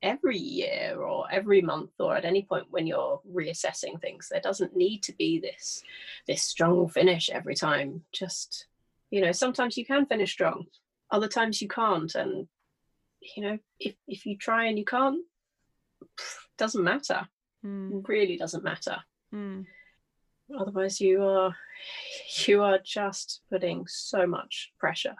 every 0.02 0.38
year 0.38 0.98
or 0.98 1.26
every 1.30 1.60
month 1.60 1.90
or 1.98 2.16
at 2.16 2.24
any 2.24 2.42
point 2.42 2.66
when 2.70 2.86
you're 2.86 3.20
reassessing 3.30 4.00
things. 4.00 4.28
There 4.30 4.40
doesn't 4.40 4.76
need 4.76 5.02
to 5.04 5.12
be 5.14 5.38
this 5.38 5.82
this 6.26 6.42
strong 6.42 6.88
finish 6.88 7.30
every 7.30 7.54
time. 7.54 8.02
Just 8.12 8.66
you 9.10 9.20
know 9.20 9.32
sometimes 9.32 9.76
you 9.76 9.84
can 9.84 10.06
finish 10.06 10.32
strong 10.32 10.66
other 11.10 11.28
times 11.28 11.60
you 11.60 11.68
can't 11.68 12.14
and 12.14 12.46
you 13.36 13.42
know 13.42 13.58
if 13.78 13.94
if 14.06 14.24
you 14.24 14.36
try 14.36 14.66
and 14.66 14.78
you 14.78 14.84
can't 14.84 15.24
doesn't 16.56 16.84
matter. 16.84 17.28
Mm. 17.64 18.08
really 18.08 18.38
doesn't 18.38 18.64
matter. 18.64 18.96
Mm. 19.34 19.66
Otherwise 20.58 21.00
you 21.00 21.22
are 21.22 21.54
you 22.46 22.62
are 22.62 22.78
just 22.84 23.42
putting 23.50 23.86
so 23.86 24.26
much 24.26 24.72
pressure 24.78 25.14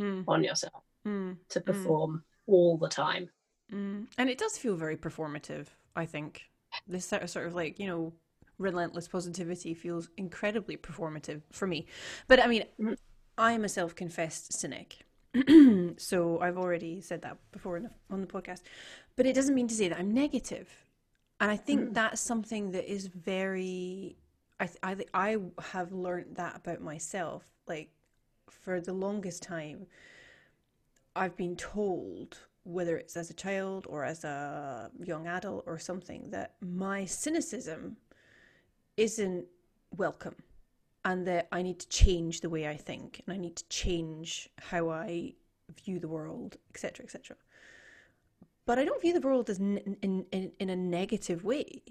mm. 0.00 0.24
on 0.26 0.42
yourself 0.42 0.82
hmm. 1.04 1.32
to 1.48 1.60
hmm. 1.60 1.66
perform 1.66 2.24
all 2.46 2.76
the 2.78 2.88
time 2.88 3.28
hmm. 3.70 4.02
and 4.16 4.30
it 4.30 4.38
does 4.38 4.56
feel 4.56 4.76
very 4.76 4.96
performative 4.96 5.66
i 5.96 6.06
think 6.06 6.42
this 6.86 7.06
sort 7.06 7.22
of, 7.22 7.30
sort 7.30 7.46
of 7.46 7.54
like 7.54 7.78
you 7.78 7.86
know 7.86 8.12
relentless 8.58 9.06
positivity 9.06 9.74
feels 9.74 10.08
incredibly 10.16 10.76
performative 10.76 11.42
for 11.52 11.66
me 11.66 11.86
but 12.26 12.42
i 12.42 12.46
mean 12.46 12.64
i'm 13.36 13.64
a 13.64 13.68
self-confessed 13.68 14.52
cynic 14.52 15.04
so 15.98 16.40
I've 16.40 16.56
already 16.56 17.00
said 17.00 17.22
that 17.22 17.36
before 17.52 17.80
on 18.10 18.20
the 18.20 18.26
podcast, 18.26 18.62
but 19.16 19.26
it 19.26 19.34
doesn't 19.34 19.54
mean 19.54 19.68
to 19.68 19.74
say 19.74 19.88
that 19.88 19.98
I'm 19.98 20.12
negative. 20.12 20.68
And 21.40 21.50
I 21.50 21.56
think 21.56 21.90
mm. 21.90 21.94
that's 21.94 22.20
something 22.20 22.72
that 22.72 22.90
is 22.90 23.06
very, 23.06 24.16
I, 24.60 24.68
I, 24.82 24.96
I 25.14 25.36
have 25.60 25.92
learned 25.92 26.36
that 26.36 26.56
about 26.56 26.80
myself. 26.80 27.44
Like 27.66 27.90
for 28.50 28.80
the 28.80 28.92
longest 28.92 29.42
time, 29.42 29.86
I've 31.14 31.36
been 31.36 31.56
told, 31.56 32.38
whether 32.64 32.96
it's 32.96 33.16
as 33.16 33.30
a 33.30 33.34
child 33.34 33.86
or 33.88 34.04
as 34.04 34.24
a 34.24 34.90
young 35.02 35.26
adult 35.26 35.64
or 35.66 35.78
something, 35.78 36.30
that 36.30 36.54
my 36.60 37.04
cynicism 37.04 37.96
isn't 38.96 39.46
welcome 39.96 40.36
and 41.04 41.26
that 41.26 41.48
I 41.52 41.62
need 41.62 41.78
to 41.80 41.88
change 41.88 42.40
the 42.40 42.50
way 42.50 42.68
I 42.68 42.76
think 42.76 43.22
and 43.26 43.34
I 43.34 43.38
need 43.38 43.56
to 43.56 43.68
change 43.68 44.50
how 44.60 44.90
I 44.90 45.34
view 45.84 45.98
the 45.98 46.08
world, 46.08 46.56
etc., 46.70 47.04
etc. 47.04 47.36
But 48.66 48.78
I 48.78 48.84
don't 48.84 49.00
view 49.00 49.14
the 49.14 49.26
world 49.26 49.48
as 49.48 49.58
in, 49.58 49.78
in, 50.02 50.26
in, 50.32 50.52
in 50.58 50.70
a 50.70 50.76
negative 50.76 51.44
way. 51.44 51.82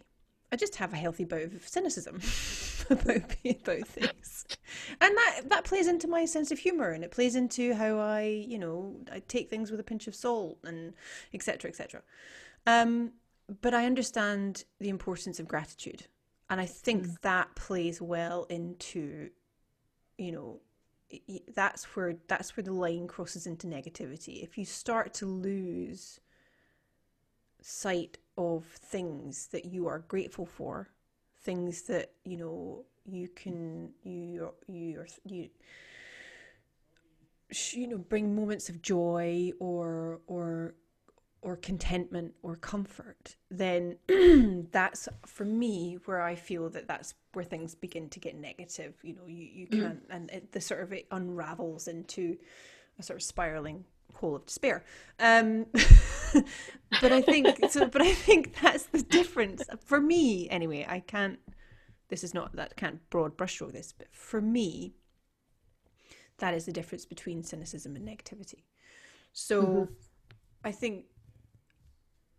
I 0.51 0.55
just 0.55 0.75
have 0.77 0.93
a 0.93 0.97
healthy 0.97 1.25
bout 1.25 1.53
of 1.53 1.67
cynicism 1.67 2.15
about 2.89 3.35
about 3.45 3.87
things, 3.87 4.45
and 5.01 5.17
that 5.17 5.41
that 5.49 5.63
plays 5.65 5.87
into 5.87 6.07
my 6.07 6.25
sense 6.25 6.51
of 6.51 6.59
humor, 6.59 6.91
and 6.91 7.03
it 7.03 7.11
plays 7.11 7.35
into 7.35 7.73
how 7.73 7.99
I, 7.99 8.21
you 8.23 8.57
know, 8.57 8.95
I 9.11 9.19
take 9.27 9.49
things 9.49 9.71
with 9.71 9.79
a 9.79 9.83
pinch 9.83 10.07
of 10.07 10.15
salt, 10.15 10.57
and 10.63 10.93
etc. 11.33 11.69
etc. 11.69 12.01
Um, 12.65 13.13
but 13.61 13.73
I 13.73 13.85
understand 13.85 14.65
the 14.79 14.89
importance 14.89 15.39
of 15.39 15.47
gratitude 15.47 16.05
and 16.49 16.61
I 16.61 16.65
think 16.65 17.05
mm. 17.05 17.21
that 17.21 17.55
plays 17.55 18.01
well 18.01 18.45
into, 18.49 19.29
you 20.17 20.31
know, 20.31 20.59
that's 21.55 21.83
where 21.95 22.15
that's 22.27 22.55
where 22.55 22.63
the 22.63 22.73
line 22.73 23.07
crosses 23.07 23.47
into 23.47 23.67
negativity. 23.67 24.43
If 24.43 24.57
you 24.57 24.65
start 24.65 25.13
to 25.15 25.25
lose 25.25 26.19
sight 27.67 28.17
of 28.37 28.63
things 28.65 29.47
that 29.47 29.65
you 29.65 29.87
are 29.87 29.99
grateful 29.99 30.45
for, 30.45 30.87
things 31.41 31.81
that 31.83 32.11
you 32.23 32.37
know 32.37 32.85
you 33.05 33.27
can 33.27 33.89
you 34.03 34.53
you 34.67 35.05
you 35.25 35.49
you 37.73 37.87
know 37.87 37.97
bring 37.97 38.33
moments 38.33 38.69
of 38.69 38.81
joy 38.81 39.51
or 39.59 40.21
or 40.27 40.75
or 41.41 41.57
contentment 41.57 42.33
or 42.41 42.55
comfort, 42.55 43.35
then 43.51 43.97
that's 44.71 45.09
for 45.25 45.45
me 45.45 45.97
where 46.05 46.21
I 46.21 46.35
feel 46.35 46.69
that 46.69 46.87
that's 46.87 47.15
where 47.33 47.45
things 47.45 47.75
begin 47.75 48.09
to 48.09 48.19
get 48.19 48.35
negative. 48.35 48.95
You 49.03 49.15
know, 49.15 49.27
you, 49.27 49.43
you 49.43 49.67
mm. 49.67 49.81
can't, 49.81 50.03
and 50.09 50.31
it, 50.31 50.51
the 50.53 50.61
sort 50.61 50.81
of 50.81 50.93
it 50.93 51.05
unravels 51.11 51.87
into 51.87 52.37
a 52.97 53.03
sort 53.03 53.17
of 53.17 53.23
spiraling 53.23 53.83
hole 54.15 54.35
of 54.35 54.45
despair. 54.45 54.83
Um, 55.19 55.65
but 57.01 57.11
I 57.11 57.21
think, 57.21 57.59
so, 57.69 57.87
but 57.87 58.01
I 58.01 58.13
think 58.13 58.59
that's 58.61 58.85
the 58.85 59.01
difference 59.01 59.63
for 59.85 59.99
me 59.99 60.49
anyway. 60.49 60.85
I 60.87 60.99
can't, 60.99 61.39
this 62.09 62.23
is 62.23 62.33
not 62.33 62.55
that 62.55 62.77
can't 62.77 63.07
broad 63.09 63.37
brushstroke 63.37 63.73
this, 63.73 63.93
but 63.97 64.07
for 64.11 64.41
me, 64.41 64.93
that 66.39 66.53
is 66.53 66.65
the 66.65 66.71
difference 66.71 67.05
between 67.05 67.43
cynicism 67.43 67.95
and 67.95 68.07
negativity. 68.07 68.63
So 69.33 69.63
mm-hmm. 69.63 69.93
I 70.63 70.71
think 70.71 71.05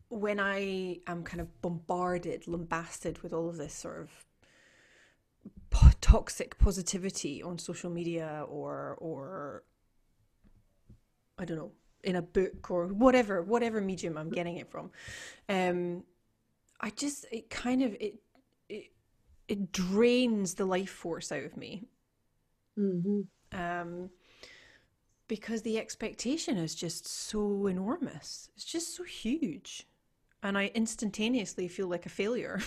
when 0.09 0.41
I 0.41 0.99
am 1.07 1.23
kind 1.23 1.41
of 1.41 1.61
bombarded, 1.61 2.49
lambasted 2.49 3.23
with 3.23 3.33
all 3.33 3.49
of 3.49 3.57
this 3.57 3.75
sort 3.75 4.01
of 4.01 4.11
po- 5.71 5.91
toxic 6.01 6.59
positivity 6.59 7.43
on 7.43 7.59
social 7.59 7.91
media 7.91 8.45
or 8.49 8.97
or 9.01 9.65
I 11.39 11.45
don't 11.45 11.57
know 11.57 11.73
in 12.05 12.17
a 12.17 12.23
book 12.23 12.71
or 12.71 12.87
whatever 12.87 13.43
whatever 13.43 13.81
medium 13.81 14.17
I'm 14.17 14.31
getting 14.31 14.57
it 14.57 14.71
from, 14.71 14.91
um, 15.49 16.05
I 16.81 16.91
just 16.91 17.27
it 17.33 17.51
kind 17.51 17.83
of 17.83 17.95
it 18.01 18.21
it 18.69 18.93
it 19.49 19.73
drains 19.73 20.55
the 20.55 20.65
life 20.65 20.91
force 20.91 21.33
out 21.33 21.45
of 21.45 21.57
me. 21.57 21.85
Mm-hmm. 22.79 23.21
Um, 23.59 24.11
because 25.27 25.63
the 25.63 25.79
expectation 25.79 26.57
is 26.57 26.75
just 26.75 27.07
so 27.07 27.67
enormous. 27.67 28.49
It's 28.57 28.65
just 28.65 28.97
so 28.97 29.05
huge 29.05 29.87
and 30.43 30.57
I 30.57 30.71
instantaneously 30.75 31.69
feel 31.69 31.89
like 31.89 32.07
a 32.07 32.11
failure 32.11 32.61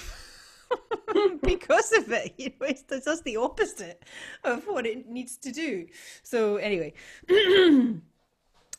because 1.44 1.92
of 1.94 2.12
it. 2.12 2.34
You 2.38 2.50
know, 2.50 2.68
it's, 2.68 2.84
it's 2.90 3.06
just 3.06 3.24
the 3.24 3.38
opposite 3.38 4.04
of 4.44 4.66
what 4.66 4.86
it 4.86 5.08
needs 5.08 5.38
to 5.38 5.52
do. 5.52 5.88
So 6.24 6.58
anyway, 6.58 6.94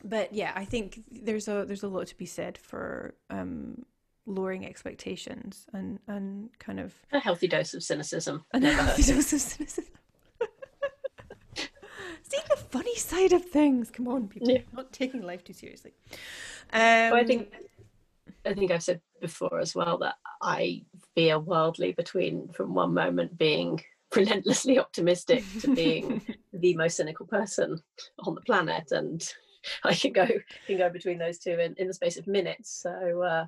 but 0.03 0.33
yeah, 0.33 0.51
I 0.55 0.65
think 0.65 1.03
there's 1.11 1.47
a 1.47 1.65
there's 1.65 1.83
a 1.83 1.87
lot 1.87 2.07
to 2.07 2.17
be 2.17 2.25
said 2.25 2.57
for 2.57 3.15
um, 3.29 3.85
lowering 4.25 4.65
expectations 4.65 5.65
and 5.73 5.99
and 6.07 6.49
kind 6.59 6.79
of 6.79 6.93
a 7.11 7.19
healthy 7.19 7.47
dose 7.47 7.73
of 7.73 7.83
cynicism. 7.83 8.43
A 8.53 8.59
healthy 8.59 9.03
dose 9.03 9.33
of 9.33 9.41
cynicism. 9.41 9.93
See 12.23 12.39
the 12.49 12.57
funny 12.57 12.95
side 12.95 13.33
of 13.33 13.45
things. 13.45 13.91
Come 13.91 14.07
on, 14.07 14.27
people. 14.27 14.49
Yeah. 14.49 14.61
Not 14.73 14.91
taking 14.91 15.21
life 15.21 15.43
too 15.43 15.53
seriously. 15.53 15.93
Um, 16.71 17.11
well, 17.11 17.15
I 17.15 17.23
think 17.23 17.53
I 18.45 18.53
think 18.53 18.71
I've 18.71 18.83
said 18.83 19.01
before 19.21 19.59
as 19.59 19.73
well 19.73 19.97
that 19.99 20.15
I 20.41 20.83
veer 21.15 21.39
wildly 21.39 21.93
between 21.93 22.49
from 22.49 22.73
one 22.73 22.93
moment 22.93 23.37
being 23.37 23.81
relentlessly 24.15 24.79
optimistic 24.79 25.43
to 25.61 25.73
being 25.73 26.21
the 26.53 26.75
most 26.75 26.97
cynical 26.97 27.25
person 27.25 27.81
on 28.19 28.35
the 28.35 28.41
planet 28.41 28.91
and 28.91 29.33
I 29.83 29.93
can 29.93 30.13
go 30.13 30.27
can 30.67 30.77
go 30.77 30.89
between 30.89 31.17
those 31.17 31.37
two 31.39 31.59
in, 31.59 31.75
in 31.77 31.87
the 31.87 31.93
space 31.93 32.17
of 32.17 32.27
minutes. 32.27 32.81
So 32.81 33.21
uh, 33.23 33.45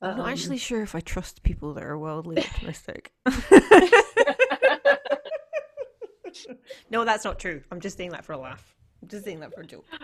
um, 0.00 0.10
I'm 0.10 0.16
not 0.18 0.30
actually 0.30 0.58
sure 0.58 0.82
if 0.82 0.94
I 0.94 1.00
trust 1.00 1.42
people 1.42 1.74
that 1.74 1.84
are 1.84 1.98
wildly 1.98 2.38
optimistic. 2.44 3.12
no, 6.90 7.04
that's 7.04 7.24
not 7.24 7.38
true. 7.38 7.62
I'm 7.70 7.80
just 7.80 7.96
saying 7.96 8.10
that 8.10 8.24
for 8.24 8.32
a 8.32 8.38
laugh. 8.38 8.74
I'm 9.00 9.08
just 9.08 9.24
saying 9.24 9.40
that 9.40 9.54
for 9.54 9.62
a 9.62 9.66
joke. 9.66 9.86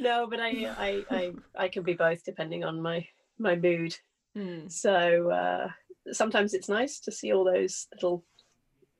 No, 0.00 0.26
but 0.28 0.40
I 0.40 0.66
I 0.66 1.04
I, 1.10 1.32
I 1.56 1.68
can 1.68 1.84
be 1.84 1.94
both 1.94 2.24
depending 2.24 2.64
on 2.64 2.82
my 2.82 3.06
my 3.38 3.54
mood. 3.54 3.96
Mm. 4.36 4.70
So 4.70 5.30
uh, 5.30 5.68
sometimes 6.10 6.54
it's 6.54 6.68
nice 6.68 6.98
to 7.00 7.12
see 7.12 7.32
all 7.32 7.44
those 7.44 7.86
little 7.94 8.24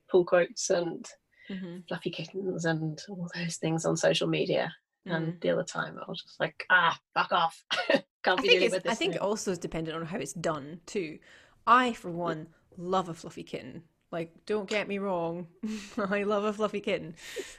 pull 0.08 0.24
quotes 0.24 0.70
and 0.70 1.04
mm-hmm. 1.50 1.78
fluffy 1.88 2.10
kittens 2.10 2.64
and 2.64 3.00
all 3.08 3.28
those 3.34 3.56
things 3.56 3.84
on 3.84 3.96
social 3.96 4.28
media. 4.28 4.72
Mm. 5.08 5.14
And 5.14 5.40
the 5.40 5.50
other 5.50 5.64
time 5.64 5.98
I 5.98 6.08
was 6.08 6.22
just 6.22 6.38
like, 6.40 6.66
ah, 6.70 6.98
fuck 7.14 7.32
off. 7.32 7.64
Can't 8.22 8.42
be 8.42 8.48
dealing 8.48 8.70
with 8.70 8.82
this. 8.82 8.92
I 8.92 8.94
think 8.94 9.14
it 9.14 9.20
also 9.20 9.52
is 9.52 9.58
dependent 9.58 9.96
on 9.96 10.06
how 10.06 10.18
it's 10.18 10.32
done 10.32 10.80
too. 10.86 11.18
I, 11.66 11.92
for 11.92 12.10
one, 12.10 12.48
love 12.76 13.08
a 13.08 13.14
fluffy 13.14 13.42
kitten. 13.42 13.82
Like, 14.12 14.32
don't 14.44 14.68
get 14.68 14.88
me 14.88 14.98
wrong, 14.98 15.46
I 15.96 16.24
love 16.24 16.44
a 16.44 16.52
fluffy 16.52 16.80
kitten. 16.80 17.14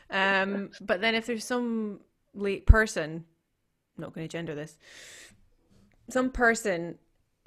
Um, 0.09 0.71
but 0.81 0.99
then 0.99 1.15
if 1.15 1.25
there's 1.25 1.45
some 1.45 2.01
late 2.33 2.65
person, 2.65 3.23
I'm 3.95 4.01
not 4.01 4.13
going 4.13 4.27
to 4.27 4.31
gender 4.31 4.53
this, 4.53 4.77
some 6.09 6.29
person 6.29 6.97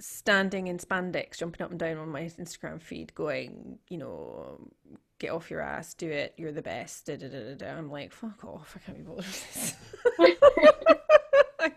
standing 0.01 0.69
in 0.69 0.79
spandex, 0.79 1.39
jumping 1.39 1.63
up 1.63 1.71
and 1.71 1.79
down 1.79 1.99
on 1.99 2.09
my 2.09 2.23
Instagram 2.23 2.81
feed, 2.81 3.15
going, 3.15 3.79
you 3.89 3.99
know, 3.99 4.71
get 5.19 5.31
off 5.31 5.51
your 5.51 5.61
ass, 5.61 5.95
do 5.95 6.11
it, 6.11 6.35
you're 6.37 6.53
the 6.53 6.63
best. 6.63 7.07
Da, 7.07 7.17
da, 7.17 7.29
da, 7.29 7.55
da. 7.55 7.67
I'm 7.67 7.91
like, 7.91 8.13
fuck 8.13 8.45
off, 8.45 8.77
I 8.77 8.79
can't 8.85 8.99
be 8.99 9.05
bothered 9.05 9.25
with 9.25 9.55
this. 9.55 9.75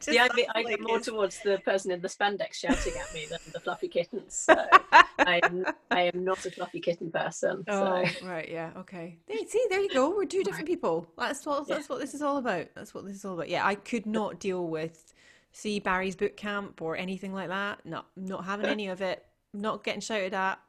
yeah, 0.07 0.23
I, 0.31 0.35
be, 0.35 0.47
I 0.55 0.61
like 0.61 0.79
more 0.81 0.99
towards 0.99 1.39
the 1.43 1.59
person 1.63 1.91
in 1.91 2.01
the 2.01 2.07
spandex 2.07 2.55
shouting 2.55 2.93
at 2.99 3.13
me 3.13 3.25
than 3.29 3.39
the 3.53 3.59
fluffy 3.59 3.87
kittens. 3.87 4.33
So 4.35 4.55
I, 4.91 5.39
am, 5.43 5.65
I 5.91 6.11
am 6.13 6.23
not 6.23 6.45
a 6.45 6.51
fluffy 6.51 6.79
kitten 6.79 7.11
person. 7.11 7.63
So. 7.67 8.03
Oh, 8.05 8.27
right, 8.27 8.49
yeah, 8.49 8.71
okay. 8.77 9.17
See, 9.47 9.65
there 9.69 9.81
you 9.81 9.89
go. 9.89 10.15
We're 10.15 10.25
two 10.25 10.43
different 10.43 10.67
people. 10.67 11.07
That's 11.17 11.45
what 11.45 11.67
that's 11.67 11.87
yeah. 11.87 11.95
what 11.95 12.01
this 12.01 12.13
is 12.13 12.21
all 12.21 12.37
about. 12.37 12.67
That's 12.75 12.93
what 12.93 13.05
this 13.05 13.15
is 13.15 13.25
all 13.25 13.35
about. 13.35 13.49
Yeah, 13.49 13.65
I 13.65 13.75
could 13.75 14.05
not 14.05 14.39
deal 14.39 14.67
with 14.67 15.13
see 15.51 15.79
Barry's 15.79 16.15
boot 16.15 16.37
camp 16.37 16.81
or 16.81 16.95
anything 16.95 17.33
like 17.33 17.49
that. 17.49 17.85
No, 17.85 18.03
not 18.15 18.45
having 18.45 18.67
any 18.67 18.87
of 18.87 19.01
it. 19.01 19.25
Not 19.53 19.83
getting 19.83 20.01
shouted 20.01 20.33
at. 20.33 20.59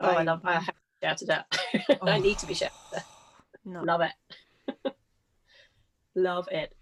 Oh, 0.00 0.08
I 0.08 0.22
love. 0.22 0.40
I 0.44 0.66
shouted 1.02 1.30
at. 1.30 1.46
I 2.02 2.18
need 2.18 2.38
to 2.38 2.46
be 2.46 2.52
oh. 2.52 2.56
shouted 2.56 2.74
at. 2.96 3.04
No. 3.64 3.82
Love 3.82 4.02
it. 4.02 4.94
love 6.14 6.48
it. 6.50 6.74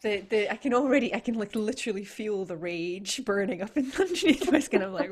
The, 0.00 0.20
the 0.20 0.52
I 0.52 0.56
can 0.56 0.74
already 0.74 1.12
I 1.12 1.18
can 1.18 1.34
like 1.34 1.56
literally 1.56 2.04
feel 2.04 2.44
the 2.44 2.56
rage 2.56 3.24
burning 3.24 3.62
up 3.62 3.76
in 3.76 3.90
underneath 3.98 4.50
my 4.52 4.60
skin. 4.60 4.82
I'm 4.82 4.92
like 4.92 5.10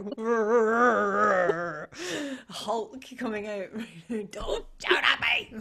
Hulk 2.49 3.04
coming 3.18 3.49
out. 3.49 3.68
Don't 4.30 4.64
shout 4.80 5.02
at 5.02 5.20
me. 5.20 5.58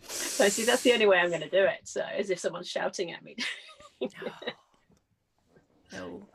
So 0.00 0.48
see, 0.48 0.64
that's 0.64 0.82
the 0.82 0.92
only 0.94 1.06
way 1.06 1.18
I'm 1.18 1.28
going 1.28 1.42
to 1.42 1.50
do 1.50 1.64
it. 1.64 1.80
So, 1.84 2.00
as 2.00 2.30
if 2.30 2.38
someone's 2.38 2.68
shouting 2.68 3.12
at 3.12 3.22
me. 3.22 3.36
No. 5.92 6.28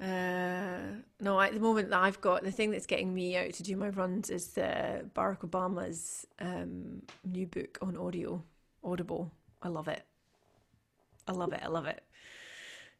Uh, 0.00 1.00
no, 1.20 1.40
at 1.40 1.54
the 1.54 1.60
moment 1.60 1.90
that 1.90 2.00
I've 2.00 2.20
got 2.20 2.42
the 2.42 2.50
thing 2.50 2.70
that's 2.70 2.86
getting 2.86 3.14
me 3.14 3.36
out 3.36 3.52
to 3.54 3.62
do 3.62 3.76
my 3.76 3.88
runs 3.90 4.30
is 4.30 4.56
uh, 4.58 5.02
Barack 5.14 5.40
Obama's 5.40 6.26
um, 6.40 7.02
new 7.24 7.46
book 7.46 7.78
on 7.80 7.96
audio, 7.96 8.42
Audible. 8.82 9.30
I 9.62 9.68
love 9.68 9.88
it. 9.88 10.02
I 11.28 11.32
love 11.32 11.52
it. 11.52 11.60
I 11.62 11.68
love 11.68 11.86
it. 11.86 12.02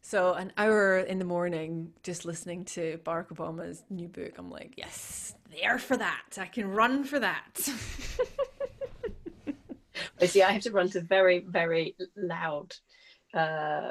So 0.01 0.35
an 0.35 0.53
hour 0.57 0.99
in 0.99 1.19
the 1.19 1.25
morning 1.25 1.93
just 2.03 2.25
listening 2.25 2.65
to 2.67 2.99
Barack 3.05 3.29
Obama's 3.29 3.83
new 3.91 4.09
book, 4.09 4.33
I'm 4.39 4.51
like, 4.51 4.75
yes, 4.77 5.35
there 5.51 5.79
for 5.79 5.97
that. 5.97 6.39
I 6.39 6.47
can 6.47 6.69
run 6.69 7.05
for 7.05 7.19
that. 7.19 7.69
But 10.23 10.31
see, 10.31 10.41
I 10.41 10.53
have 10.53 10.63
to 10.63 10.71
run 10.71 10.89
to 10.91 11.01
very, 11.01 11.41
very 11.41 11.97
loud, 12.17 12.77
uh, 13.35 13.91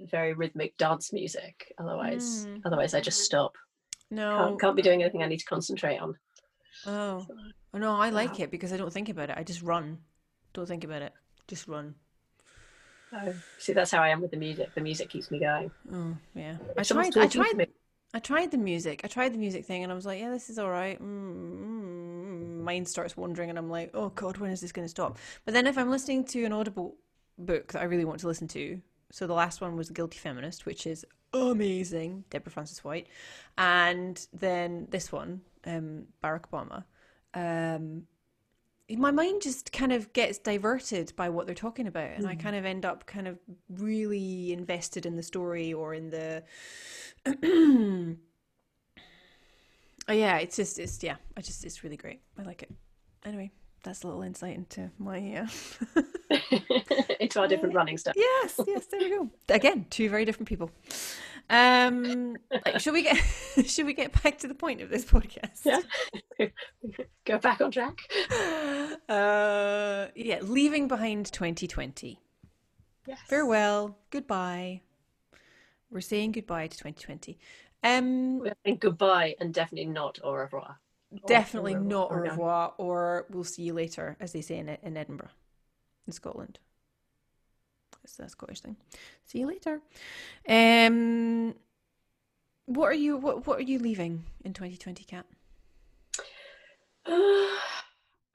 very 0.00 0.32
rhythmic 0.34 0.76
dance 0.76 1.12
music. 1.12 1.72
Otherwise, 1.78 2.46
Mm. 2.46 2.62
otherwise 2.64 2.94
I 2.94 3.00
just 3.00 3.20
stop. 3.22 3.52
no. 4.10 4.36
Can't, 4.38 4.60
can't 4.60 4.76
be 4.76 4.82
doing 4.82 5.02
anything 5.02 5.22
I 5.22 5.26
need 5.28 5.38
to 5.40 5.44
concentrate 5.46 5.98
on. 5.98 6.14
Oh. 6.86 7.26
oh, 7.74 7.78
no, 7.78 7.94
I 7.96 8.10
like 8.10 8.38
Wow. 8.38 8.44
it 8.44 8.50
because 8.50 8.72
I 8.72 8.76
don't 8.76 8.92
think 8.92 9.08
about 9.08 9.30
it. 9.30 9.36
I 9.38 9.42
just 9.42 9.62
run. 9.62 9.98
Don't 10.52 10.66
think 10.68 10.84
about 10.84 11.02
it. 11.02 11.12
Just 11.48 11.66
run. 11.68 11.94
So, 13.10 13.34
see, 13.58 13.72
that's 13.72 13.90
how 13.90 14.02
I 14.02 14.08
am 14.10 14.20
with 14.20 14.30
the 14.32 14.36
music. 14.36 14.74
The 14.74 14.80
music 14.80 15.08
keeps 15.08 15.30
me 15.30 15.38
going. 15.38 15.70
Oh 15.92 16.16
yeah, 16.34 16.56
I 16.76 16.82
tried. 16.82 17.16
I 17.16 17.26
tried. 17.28 17.56
me- 17.56 17.66
I 18.14 18.18
tried 18.18 18.50
the 18.50 18.58
music. 18.58 19.00
I 19.04 19.08
tried 19.08 19.32
the 19.32 19.38
music 19.38 19.64
thing, 19.64 19.82
and 19.82 19.92
I 19.92 19.94
was 19.94 20.06
like, 20.06 20.18
"Yeah, 20.20 20.30
this 20.30 20.48
is 20.50 20.58
all 20.58 20.70
right." 20.70 21.00
Mm, 21.00 21.56
mm, 21.58 22.60
Mind 22.62 22.88
starts 22.88 23.16
wandering, 23.16 23.48
and 23.50 23.58
I'm 23.58 23.70
like, 23.70 23.90
"Oh 23.94 24.08
God, 24.10 24.38
when 24.38 24.50
is 24.50 24.60
this 24.60 24.72
going 24.72 24.84
to 24.84 24.88
stop?" 24.90 25.18
But 25.44 25.54
then, 25.54 25.66
if 25.66 25.78
I'm 25.78 25.90
listening 25.90 26.24
to 26.26 26.44
an 26.44 26.52
Audible 26.52 26.96
book 27.38 27.72
that 27.72 27.80
I 27.82 27.84
really 27.84 28.04
want 28.04 28.20
to 28.20 28.26
listen 28.26 28.48
to, 28.48 28.80
so 29.10 29.26
the 29.26 29.34
last 29.34 29.60
one 29.60 29.76
was 29.76 29.90
Guilty 29.90 30.18
Feminist*, 30.18 30.66
which 30.66 30.86
is 30.86 31.04
amazing, 31.32 32.24
Deborah 32.30 32.52
Frances-White, 32.52 33.08
and 33.58 34.26
then 34.32 34.86
this 34.90 35.12
one, 35.12 35.42
um, 35.66 36.06
Barack 36.22 36.44
Obama. 36.50 36.84
Um, 37.34 38.06
my 38.90 39.10
mind 39.10 39.42
just 39.42 39.72
kind 39.72 39.92
of 39.92 40.12
gets 40.12 40.38
diverted 40.38 41.12
by 41.16 41.28
what 41.28 41.46
they're 41.46 41.54
talking 41.56 41.88
about 41.88 42.10
and 42.10 42.26
i 42.26 42.36
kind 42.36 42.54
of 42.54 42.64
end 42.64 42.86
up 42.86 43.04
kind 43.04 43.26
of 43.26 43.36
really 43.68 44.52
invested 44.52 45.04
in 45.06 45.16
the 45.16 45.22
story 45.24 45.72
or 45.72 45.92
in 45.92 46.10
the 46.10 46.42
oh 50.08 50.12
yeah 50.12 50.38
it's 50.38 50.54
just 50.54 50.78
it's 50.78 51.02
yeah 51.02 51.16
i 51.36 51.40
just 51.40 51.64
it's 51.64 51.82
really 51.82 51.96
great. 51.96 52.20
I 52.38 52.42
like 52.42 52.62
it. 52.62 52.70
Anyway 53.24 53.50
that's 53.82 54.02
a 54.02 54.06
little 54.06 54.22
insight 54.22 54.56
into 54.56 54.90
my 54.98 55.36
uh... 55.36 56.00
into 57.20 57.40
our 57.40 57.46
different 57.48 57.74
running 57.74 57.96
stuff. 57.96 58.14
yes 58.16 58.58
yes 58.66 58.86
there 58.86 59.00
we 59.00 59.08
go 59.10 59.30
again 59.48 59.86
two 59.90 60.08
very 60.10 60.24
different 60.24 60.48
people 60.48 60.70
um 61.50 62.36
like, 62.50 62.80
should 62.80 62.92
we 62.92 63.02
get 63.02 63.16
should 63.66 63.86
we 63.86 63.94
get 63.94 64.20
back 64.22 64.38
to 64.38 64.48
the 64.48 64.54
point 64.54 64.80
of 64.80 64.88
this 64.90 65.04
podcast 65.04 65.64
Yeah. 65.64 65.80
Go 67.24 67.38
back 67.38 67.60
on 67.60 67.70
track. 67.70 67.98
uh 69.08 70.06
yeah 70.14 70.38
leaving 70.42 70.88
behind 70.88 71.26
2020 71.32 72.18
Yes. 73.06 73.18
farewell 73.28 73.96
goodbye 74.10 74.80
we're 75.90 76.00
saying 76.00 76.32
goodbye 76.32 76.66
to 76.66 76.76
2020 76.76 77.38
um 77.84 78.40
We're 78.40 78.54
saying 78.64 78.78
goodbye 78.80 79.36
and 79.38 79.54
definitely 79.54 79.90
not 79.92 80.18
au 80.24 80.32
revoir. 80.32 80.78
Definitely 81.26 81.74
not 81.74 82.10
au 82.10 82.16
revoir 82.16 82.74
or 82.78 83.26
we'll 83.30 83.44
see 83.44 83.62
you 83.62 83.72
later 83.74 84.16
as 84.20 84.32
they 84.32 84.40
say 84.40 84.58
in, 84.58 84.68
in 84.68 84.96
edinburgh 84.96 85.30
in 86.06 86.12
scotland. 86.12 86.58
That's 88.02 88.18
a 88.18 88.28
scottish 88.28 88.60
thing. 88.60 88.76
See 89.24 89.40
you 89.40 89.46
later. 89.46 89.80
Um 90.48 91.54
what 92.66 92.86
are 92.86 92.94
you 92.94 93.16
what, 93.16 93.46
what 93.46 93.58
are 93.60 93.62
you 93.62 93.78
leaving 93.78 94.24
in 94.44 94.52
2020 94.52 95.04
Kat 95.04 95.26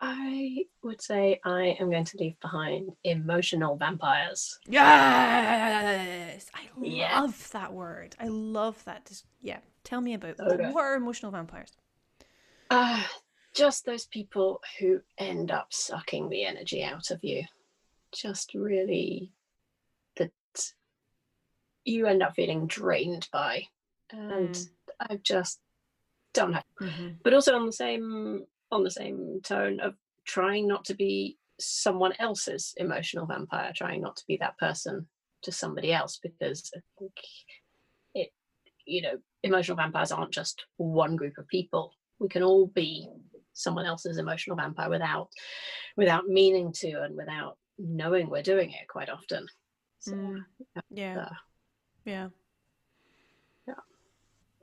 I 0.04 0.66
would 0.82 1.02
say 1.02 1.40
I 1.46 1.76
am 1.80 1.92
going 1.92 2.06
to 2.06 2.18
leave 2.18 2.40
behind 2.40 2.92
emotional 3.04 3.76
vampires. 3.76 4.58
yes! 4.68 6.50
I 6.56 6.62
love 7.22 7.50
that 7.52 7.72
word. 7.74 8.16
I 8.20 8.28
love 8.28 8.84
that. 8.86 9.06
Just- 9.06 9.26
yeah 9.42 9.60
tell 9.84 10.00
me 10.02 10.14
about 10.14 10.40
Okay. 10.40 10.72
what 10.72 10.84
are 10.84 10.96
emotional 10.96 11.32
vampires 11.32 11.72
Ah, 12.74 13.06
just 13.54 13.86
those 13.86 14.06
people 14.06 14.62
who 14.80 15.02
end 15.18 15.52
up 15.52 15.74
sucking 15.74 16.30
the 16.30 16.46
energy 16.46 16.82
out 16.82 17.12
of 17.12 17.22
you. 17.22 17.44
Just 18.14 18.54
really 18.54 19.34
that 20.16 20.32
you 21.84 22.08
end 22.08 22.24
up 22.24 22.34
feeling 22.34 22.68
drained 22.68 23.28
by. 23.34 23.68
And 24.10 24.56
Mm. 24.56 24.72
I 25.02 25.18
just 25.18 25.60
don't 26.34 26.56
Mhm. 26.80 27.22
but 27.24 27.34
also 27.34 27.56
on 27.58 27.66
the 27.66 27.74
same 27.74 28.48
on 28.72 28.84
the 28.84 28.92
same 28.92 29.42
tone 29.42 29.82
of 29.82 29.98
trying 30.24 30.66
not 30.66 30.86
to 30.86 30.94
be 30.94 31.38
someone 31.60 32.14
else's 32.20 32.74
emotional 32.78 33.26
vampire, 33.26 33.74
trying 33.76 34.02
not 34.02 34.16
to 34.16 34.26
be 34.28 34.38
that 34.38 34.58
person 34.58 35.10
to 35.42 35.52
somebody 35.52 35.92
else 35.92 36.18
because 36.20 36.72
I 36.74 36.80
think 36.98 37.20
it 38.14 38.34
you 38.86 39.02
know, 39.02 39.22
emotional 39.44 39.76
vampires 39.76 40.14
aren't 40.14 40.32
just 40.32 40.66
one 40.78 41.18
group 41.18 41.38
of 41.38 41.48
people. 41.50 41.94
We 42.22 42.30
can 42.30 42.44
all 42.44 42.68
be 42.68 43.08
someone 43.54 43.86
else's 43.86 44.18
emotional 44.18 44.56
vampire 44.56 44.90
without 44.90 45.30
without 45.98 46.28
meaning 46.28 46.72
to 46.82 47.02
and 47.04 47.18
without 47.18 47.58
knowing 47.78 48.30
we're 48.30 48.44
doing 48.44 48.72
it 48.72 48.88
quite 48.88 49.10
often. 49.10 49.46
So, 50.00 50.14
Mm. 50.14 50.46
yeah 50.90 51.20
uh, 51.26 51.36
yeah 52.06 52.28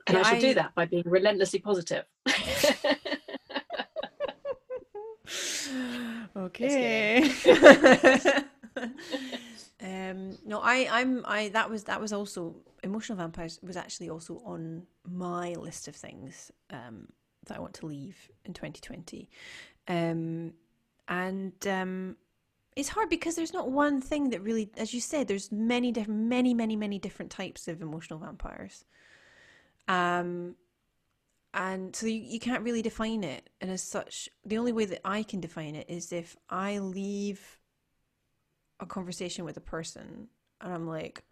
and 0.07 0.17
I 0.17 0.21
should 0.23 0.37
I- 0.37 0.41
do 0.41 0.53
that 0.55 0.73
by 0.75 0.85
being 0.85 1.03
relentlessly 1.05 1.59
positive. 1.59 2.05
okay 6.35 7.29
um 9.81 10.37
no 10.45 10.59
i 10.61 10.87
i'm 10.91 11.23
i 11.25 11.49
that 11.49 11.69
was 11.69 11.83
that 11.85 11.99
was 12.01 12.11
also 12.13 12.55
emotional 12.83 13.17
vampires 13.17 13.59
was 13.61 13.77
actually 13.77 14.09
also 14.09 14.41
on 14.45 14.83
my 15.07 15.53
list 15.53 15.87
of 15.87 15.95
things 15.95 16.51
um 16.71 17.07
that 17.49 17.57
i 17.57 17.59
want 17.59 17.73
to 17.73 17.85
leave 17.85 18.29
in 18.45 18.53
2020 18.53 19.29
um 19.87 20.53
and 21.09 21.53
um 21.67 22.15
it's 22.75 22.89
hard 22.89 23.09
because 23.09 23.35
there's 23.35 23.53
not 23.53 23.71
one 23.71 23.99
thing 23.99 24.29
that 24.29 24.41
really 24.41 24.69
as 24.77 24.93
you 24.93 25.01
said 25.01 25.27
there's 25.27 25.51
many 25.51 25.91
different 25.91 26.21
many 26.21 26.53
many 26.53 26.75
many 26.75 26.97
different 26.97 27.31
types 27.31 27.67
of 27.67 27.81
emotional 27.81 28.19
vampires. 28.19 28.85
Um 29.87 30.55
and 31.51 31.95
so 31.95 32.05
you, 32.05 32.21
you 32.21 32.39
can't 32.39 32.63
really 32.63 32.83
define 32.83 33.23
it. 33.23 33.49
And 33.59 33.71
as 33.71 33.81
such 33.81 34.29
the 34.45 34.57
only 34.57 34.71
way 34.71 34.85
that 34.85 35.01
i 35.03 35.23
can 35.23 35.41
define 35.41 35.75
it 35.75 35.89
is 35.89 36.13
if 36.13 36.37
i 36.49 36.77
leave 36.77 37.57
a 38.79 38.85
conversation 38.85 39.43
with 39.43 39.57
a 39.57 39.61
person 39.61 40.29
and 40.61 40.73
i'm 40.73 40.87
like 40.87 41.23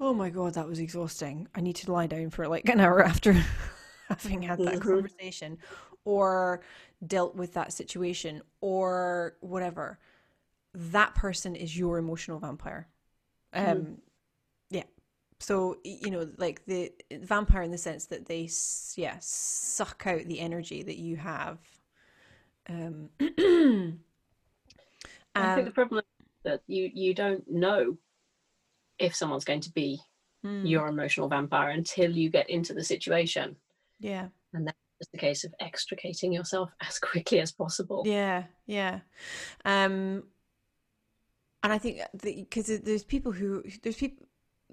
oh 0.00 0.12
my 0.14 0.30
god 0.30 0.54
that 0.54 0.66
was 0.66 0.80
exhausting. 0.80 1.46
I 1.54 1.60
need 1.60 1.76
to 1.76 1.92
lie 1.92 2.06
down 2.06 2.30
for 2.30 2.48
like 2.48 2.68
an 2.68 2.80
hour 2.80 3.04
after 3.04 3.34
having 4.18 4.42
had 4.42 4.62
that 4.64 4.80
Mhm. 4.80 4.80
conversation 4.80 5.58
or 6.04 6.62
dealt 7.06 7.36
with 7.36 7.54
that 7.54 7.72
situation 7.72 8.42
or 8.60 9.36
whatever 9.40 9.98
that 10.74 11.14
person 11.14 11.56
is 11.56 11.78
your 11.78 11.98
emotional 11.98 12.38
vampire. 12.38 12.88
Um 13.54 13.98
yeah. 14.70 14.84
So 15.40 15.78
you 15.84 16.10
know 16.10 16.28
like 16.38 16.64
the 16.66 16.92
vampire 17.12 17.62
in 17.62 17.70
the 17.72 17.78
sense 17.78 18.06
that 18.06 18.26
they 18.26 18.44
s- 18.46 18.94
yeah 18.96 19.16
suck 19.20 20.04
out 20.06 20.24
the 20.26 20.40
energy 20.40 20.82
that 20.82 20.98
you 20.98 21.16
have. 21.16 21.58
Um, 22.68 23.10
I 25.40 25.48
think 25.48 25.66
um, 25.66 25.66
the 25.66 25.72
problem 25.72 26.00
is 26.20 26.26
that 26.44 26.62
you 26.66 26.90
you 26.92 27.14
don't 27.14 27.48
know 27.48 27.96
if 28.98 29.14
someone's 29.14 29.44
going 29.44 29.60
to 29.60 29.72
be 29.72 30.00
mm, 30.44 30.62
your 30.62 30.88
emotional 30.88 31.28
vampire 31.28 31.70
until 31.70 32.10
you 32.10 32.30
get 32.30 32.50
into 32.50 32.74
the 32.74 32.84
situation. 32.84 33.56
Yeah 33.98 34.28
It's 35.00 35.10
the 35.12 35.18
case 35.18 35.44
of 35.44 35.54
extricating 35.60 36.32
yourself 36.32 36.70
as 36.80 36.98
quickly 36.98 37.40
as 37.40 37.52
possible. 37.52 38.02
Yeah, 38.06 38.44
yeah. 38.66 39.00
Um 39.64 40.24
and 41.62 41.72
I 41.72 41.78
think 41.78 42.00
because 42.22 42.66
there's 42.80 43.04
people 43.04 43.32
who 43.32 43.62
there's 43.82 43.96
people 43.96 44.26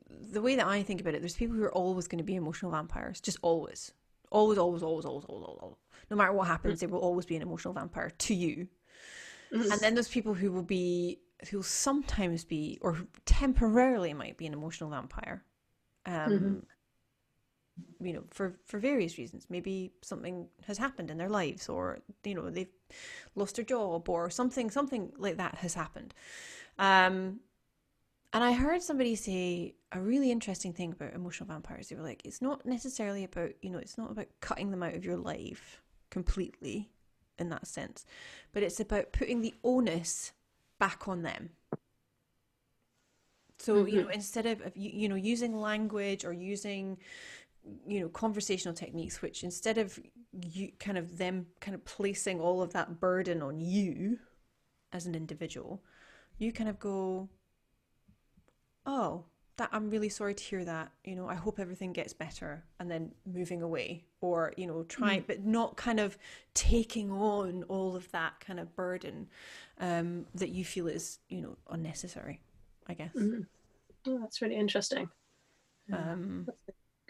the 0.09 0.41
way 0.41 0.55
that 0.55 0.65
I 0.67 0.83
think 0.83 1.01
about 1.01 1.15
it, 1.15 1.21
there's 1.21 1.35
people 1.35 1.55
who 1.55 1.63
are 1.63 1.73
always 1.73 2.07
going 2.07 2.19
to 2.19 2.23
be 2.23 2.35
emotional 2.35 2.71
vampires, 2.71 3.19
just 3.19 3.37
always, 3.41 3.91
always, 4.31 4.57
always, 4.57 4.83
always, 4.83 5.05
always, 5.05 5.25
always, 5.25 5.57
always. 5.61 5.77
No 6.09 6.15
matter 6.17 6.31
what 6.31 6.47
happens, 6.47 6.79
they 6.79 6.87
will 6.87 6.99
always 6.99 7.25
be 7.25 7.35
an 7.35 7.41
emotional 7.41 7.73
vampire 7.73 8.11
to 8.11 8.33
you. 8.35 8.67
And 9.51 9.79
then 9.81 9.93
there's 9.93 10.07
people 10.07 10.33
who 10.33 10.51
will 10.51 10.63
be 10.63 11.19
who 11.49 11.57
will 11.57 11.63
sometimes 11.63 12.43
be 12.43 12.77
or 12.81 12.97
temporarily 13.25 14.13
might 14.13 14.37
be 14.37 14.45
an 14.45 14.53
emotional 14.53 14.89
vampire. 14.89 15.43
Um, 16.05 16.31
Mhm. 16.31 16.65
You 18.01 18.13
know, 18.13 18.23
for 18.29 18.55
for 18.65 18.79
various 18.79 19.17
reasons. 19.17 19.47
Maybe 19.49 19.91
something 20.01 20.47
has 20.67 20.77
happened 20.77 21.09
in 21.11 21.17
their 21.17 21.29
lives, 21.29 21.69
or 21.69 21.99
you 22.23 22.35
know 22.35 22.49
they've 22.49 22.73
lost 23.35 23.55
their 23.55 23.65
job, 23.65 24.09
or 24.09 24.29
something 24.29 24.69
something 24.69 25.11
like 25.17 25.37
that 25.37 25.55
has 25.55 25.73
happened. 25.73 26.13
Um, 26.77 27.39
and 28.35 28.43
I 28.43 28.51
heard 28.51 28.81
somebody 28.81 29.15
say 29.15 29.75
a 29.93 30.01
really 30.01 30.29
interesting 30.29 30.73
thing 30.73 30.91
about 30.91 31.13
emotional 31.13 31.47
vampires. 31.47 31.87
They 31.87 31.95
were 31.95 32.01
like, 32.01 32.25
it's 32.25 32.41
not 32.41 32.65
necessarily 32.65 33.23
about, 33.23 33.51
you 33.61 33.69
know, 33.69 33.77
it's 33.77 33.97
not 33.97 34.11
about 34.11 34.27
cutting 34.41 34.71
them 34.71 34.83
out 34.83 34.93
of 34.93 35.05
your 35.05 35.15
life 35.15 35.81
completely 36.09 36.89
in 37.39 37.47
that 37.49 37.65
sense, 37.65 38.05
but 38.51 38.61
it's 38.61 38.81
about 38.81 39.13
putting 39.13 39.39
the 39.39 39.53
onus 39.63 40.33
back 40.79 41.07
on 41.07 41.21
them. 41.21 41.51
So, 43.57 43.85
you 43.85 44.01
know, 44.01 44.09
instead 44.09 44.45
of, 44.45 44.59
of, 44.61 44.75
you 44.75 44.91
you 44.93 45.07
know, 45.07 45.15
using 45.15 45.57
language 45.57 46.25
or 46.25 46.33
using, 46.33 46.97
you 47.87 47.99
know, 48.01 48.09
conversational 48.09 48.73
techniques, 48.73 49.21
which 49.21 49.43
instead 49.43 49.77
of 49.77 49.99
you 50.41 50.71
kind 50.79 50.97
of 50.97 51.17
them 51.17 51.47
kind 51.61 51.75
of 51.75 51.83
placing 51.85 52.39
all 52.39 52.61
of 52.61 52.73
that 52.73 52.99
burden 52.99 53.41
on 53.41 53.59
you 53.59 54.19
as 54.93 55.05
an 55.05 55.15
individual, 55.15 55.83
you 56.37 56.51
kind 56.51 56.69
of 56.69 56.79
go, 56.79 57.29
oh 58.85 59.23
that 59.57 59.69
i'm 59.71 59.89
really 59.89 60.09
sorry 60.09 60.33
to 60.33 60.43
hear 60.43 60.65
that 60.65 60.91
you 61.05 61.15
know 61.15 61.27
i 61.27 61.35
hope 61.35 61.59
everything 61.59 61.93
gets 61.93 62.13
better 62.13 62.63
and 62.79 62.91
then 62.91 63.11
moving 63.25 63.61
away 63.61 64.03
or 64.21 64.53
you 64.57 64.67
know 64.67 64.83
trying 64.83 65.23
but 65.27 65.45
not 65.45 65.75
kind 65.77 65.99
of 65.99 66.17
taking 66.53 67.11
on 67.11 67.63
all 67.63 67.95
of 67.95 68.09
that 68.11 68.39
kind 68.39 68.59
of 68.59 68.75
burden 68.75 69.27
um, 69.79 70.25
that 70.35 70.49
you 70.49 70.65
feel 70.65 70.87
is 70.87 71.19
you 71.29 71.41
know 71.41 71.55
unnecessary 71.69 72.41
i 72.87 72.93
guess 72.93 73.13
Mhm. 73.15 73.47
Oh, 74.07 74.19
that's 74.19 74.41
really 74.41 74.55
interesting. 74.55 75.09
um, 75.91 76.47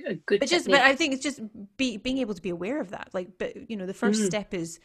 A 0.07 0.15
good. 0.15 0.39
but 0.39 0.49
just 0.49 0.65
technique. 0.65 0.81
but 0.81 0.81
i 0.89 0.95
think 0.95 1.13
it's 1.13 1.23
just 1.23 1.39
be, 1.77 1.97
being 1.97 2.17
able 2.19 2.33
to 2.33 2.41
be 2.41 2.49
aware 2.49 2.79
of 2.81 2.91
that 2.91 3.09
like 3.13 3.37
but 3.37 3.69
you 3.69 3.77
know 3.77 3.85
the 3.85 3.93
1st 3.93 4.21
Mhm. 4.21 4.25
step 4.25 4.53
is 4.53 4.79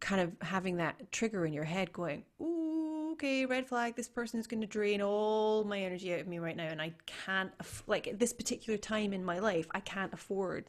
kind 0.00 0.20
of 0.20 0.32
having 0.42 0.76
that 0.76 1.10
trigger 1.12 1.46
in 1.46 1.52
your 1.52 1.64
head 1.64 1.92
going 1.92 2.24
ooh 2.40 3.12
okay 3.12 3.46
red 3.46 3.66
flag 3.66 3.94
this 3.96 4.08
person 4.08 4.38
is 4.38 4.46
going 4.46 4.60
to 4.60 4.66
drain 4.66 5.00
all 5.00 5.64
my 5.64 5.80
energy 5.80 6.12
out 6.12 6.20
of 6.20 6.26
me 6.26 6.38
right 6.38 6.56
now 6.56 6.66
and 6.66 6.82
i 6.82 6.92
can't 7.06 7.50
aff- 7.60 7.84
like 7.86 8.06
at 8.06 8.18
this 8.18 8.32
particular 8.32 8.76
time 8.76 9.12
in 9.14 9.24
my 9.24 9.38
life 9.38 9.66
i 9.72 9.80
can't 9.80 10.12
afford 10.12 10.66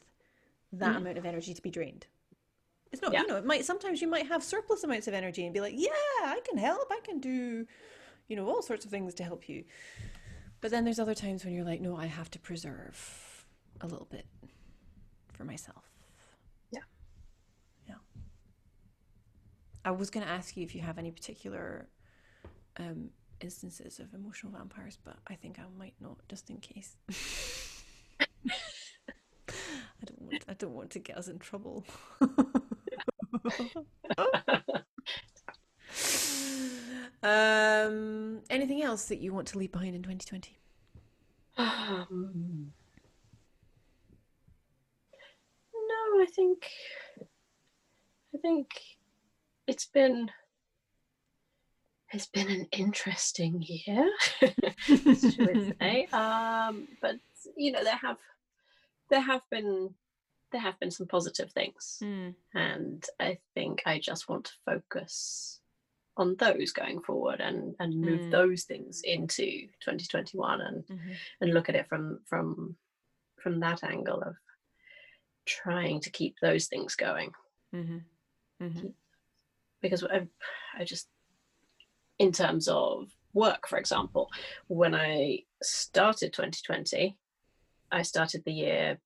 that 0.72 0.96
amount 0.96 1.18
of 1.18 1.26
energy 1.26 1.52
to 1.52 1.60
be 1.60 1.70
drained 1.70 2.06
it's 2.92 3.02
not 3.02 3.12
Yeah. 3.12 3.20
you 3.22 3.26
know 3.26 3.36
it 3.36 3.44
might 3.44 3.64
sometimes 3.66 4.00
you 4.00 4.08
might 4.08 4.28
have 4.28 4.42
surplus 4.42 4.82
amounts 4.84 5.08
of 5.08 5.12
energy 5.14 5.44
and 5.44 5.52
be 5.52 5.60
like 5.60 5.74
yeah 5.76 5.88
i 6.24 6.40
can 6.48 6.56
help 6.56 6.88
i 6.90 7.00
can 7.04 7.20
do 7.20 7.66
you 8.28 8.36
know 8.36 8.48
all 8.48 8.62
sorts 8.62 8.84
of 8.86 8.90
things 8.90 9.12
to 9.14 9.24
help 9.24 9.46
you 9.48 9.64
but 10.60 10.70
then 10.70 10.84
there's 10.84 10.98
other 10.98 11.14
times 11.14 11.44
when 11.44 11.54
you're 11.54 11.64
like 11.64 11.80
no 11.80 11.96
i 11.96 12.06
have 12.06 12.30
to 12.30 12.38
preserve 12.38 13.44
a 13.80 13.86
little 13.86 14.08
bit 14.10 14.26
for 15.38 15.44
myself. 15.44 15.84
Yeah. 16.72 16.80
yeah. 17.88 17.94
I 19.84 19.92
was 19.92 20.10
going 20.10 20.26
to 20.26 20.32
ask 20.32 20.56
you 20.56 20.64
if 20.64 20.74
you 20.74 20.80
have 20.80 20.98
any 20.98 21.12
particular 21.12 21.88
um, 22.78 23.10
instances 23.40 24.00
of 24.00 24.12
emotional 24.14 24.52
vampires 24.52 24.98
but 25.04 25.14
i 25.28 25.34
think 25.34 25.60
i 25.60 25.62
might 25.78 25.94
not 26.00 26.18
just 26.28 26.50
in 26.50 26.56
case. 26.56 26.96
I 28.20 30.04
don't 30.04 30.20
want 30.20 30.44
i 30.48 30.54
don't 30.54 30.74
want 30.74 30.90
to 30.90 30.98
get 30.98 31.16
us 31.16 31.28
in 31.28 31.38
trouble 31.38 31.84
um 37.22 38.40
anything 38.50 38.82
else 38.82 39.06
that 39.06 39.18
you 39.18 39.32
want 39.32 39.48
to 39.48 39.58
leave 39.58 39.72
behind 39.72 39.94
in 39.94 40.02
2020 40.02 40.56
Um, 41.56 42.72
no, 45.74 46.22
I 46.22 46.26
think 46.26 46.70
I 48.34 48.38
think 48.38 48.68
it's 49.66 49.86
been 49.86 50.30
it's 52.12 52.26
been 52.26 52.48
an 52.48 52.66
interesting 52.72 53.62
year, 53.66 54.10
should 54.80 55.74
say? 55.80 56.06
Um, 56.12 56.88
but 57.02 57.16
you 57.56 57.72
know, 57.72 57.84
there 57.84 57.98
have 58.00 58.16
there 59.10 59.20
have 59.20 59.42
been 59.50 59.94
there 60.52 60.60
have 60.60 60.78
been 60.80 60.90
some 60.90 61.06
positive 61.06 61.50
things, 61.52 61.98
Mm, 62.02 62.34
and 62.54 63.04
I 63.20 63.38
think 63.54 63.82
I 63.84 63.98
just 63.98 64.28
want 64.28 64.46
to 64.46 64.52
focus 64.64 65.57
on 66.18 66.36
those 66.36 66.72
going 66.72 67.00
forward 67.00 67.40
and 67.40 67.74
and 67.80 68.00
move 68.00 68.20
Mm. 68.22 68.30
those 68.30 68.64
things 68.64 69.00
into 69.04 69.68
2021 69.80 70.60
and 70.60 70.84
mhm, 70.86 71.14
and 71.40 71.54
look 71.54 71.68
at 71.68 71.76
it 71.76 71.88
from 71.88 72.20
from 72.26 72.76
from 73.42 73.60
that 73.60 73.84
angle 73.84 74.20
of 74.22 74.36
trying 75.46 76.00
to 76.00 76.10
keep 76.10 76.34
those 76.42 76.66
things 76.66 76.94
going. 76.96 77.32
Mhm, 77.74 78.02
mhm, 78.60 78.94
because 79.80 80.04
I, 80.04 80.26
I 80.76 80.84
just 80.84 81.08
in 82.18 82.32
terms 82.32 82.66
of 82.68 83.08
work 83.34 83.68
for 83.68 83.78
example 83.78 84.28
when 84.66 84.94
i 84.94 85.38
started 85.62 86.32
2020 86.32 87.16
i 87.92 88.02
started 88.02 88.42
the 88.44 88.52
year 88.52 88.98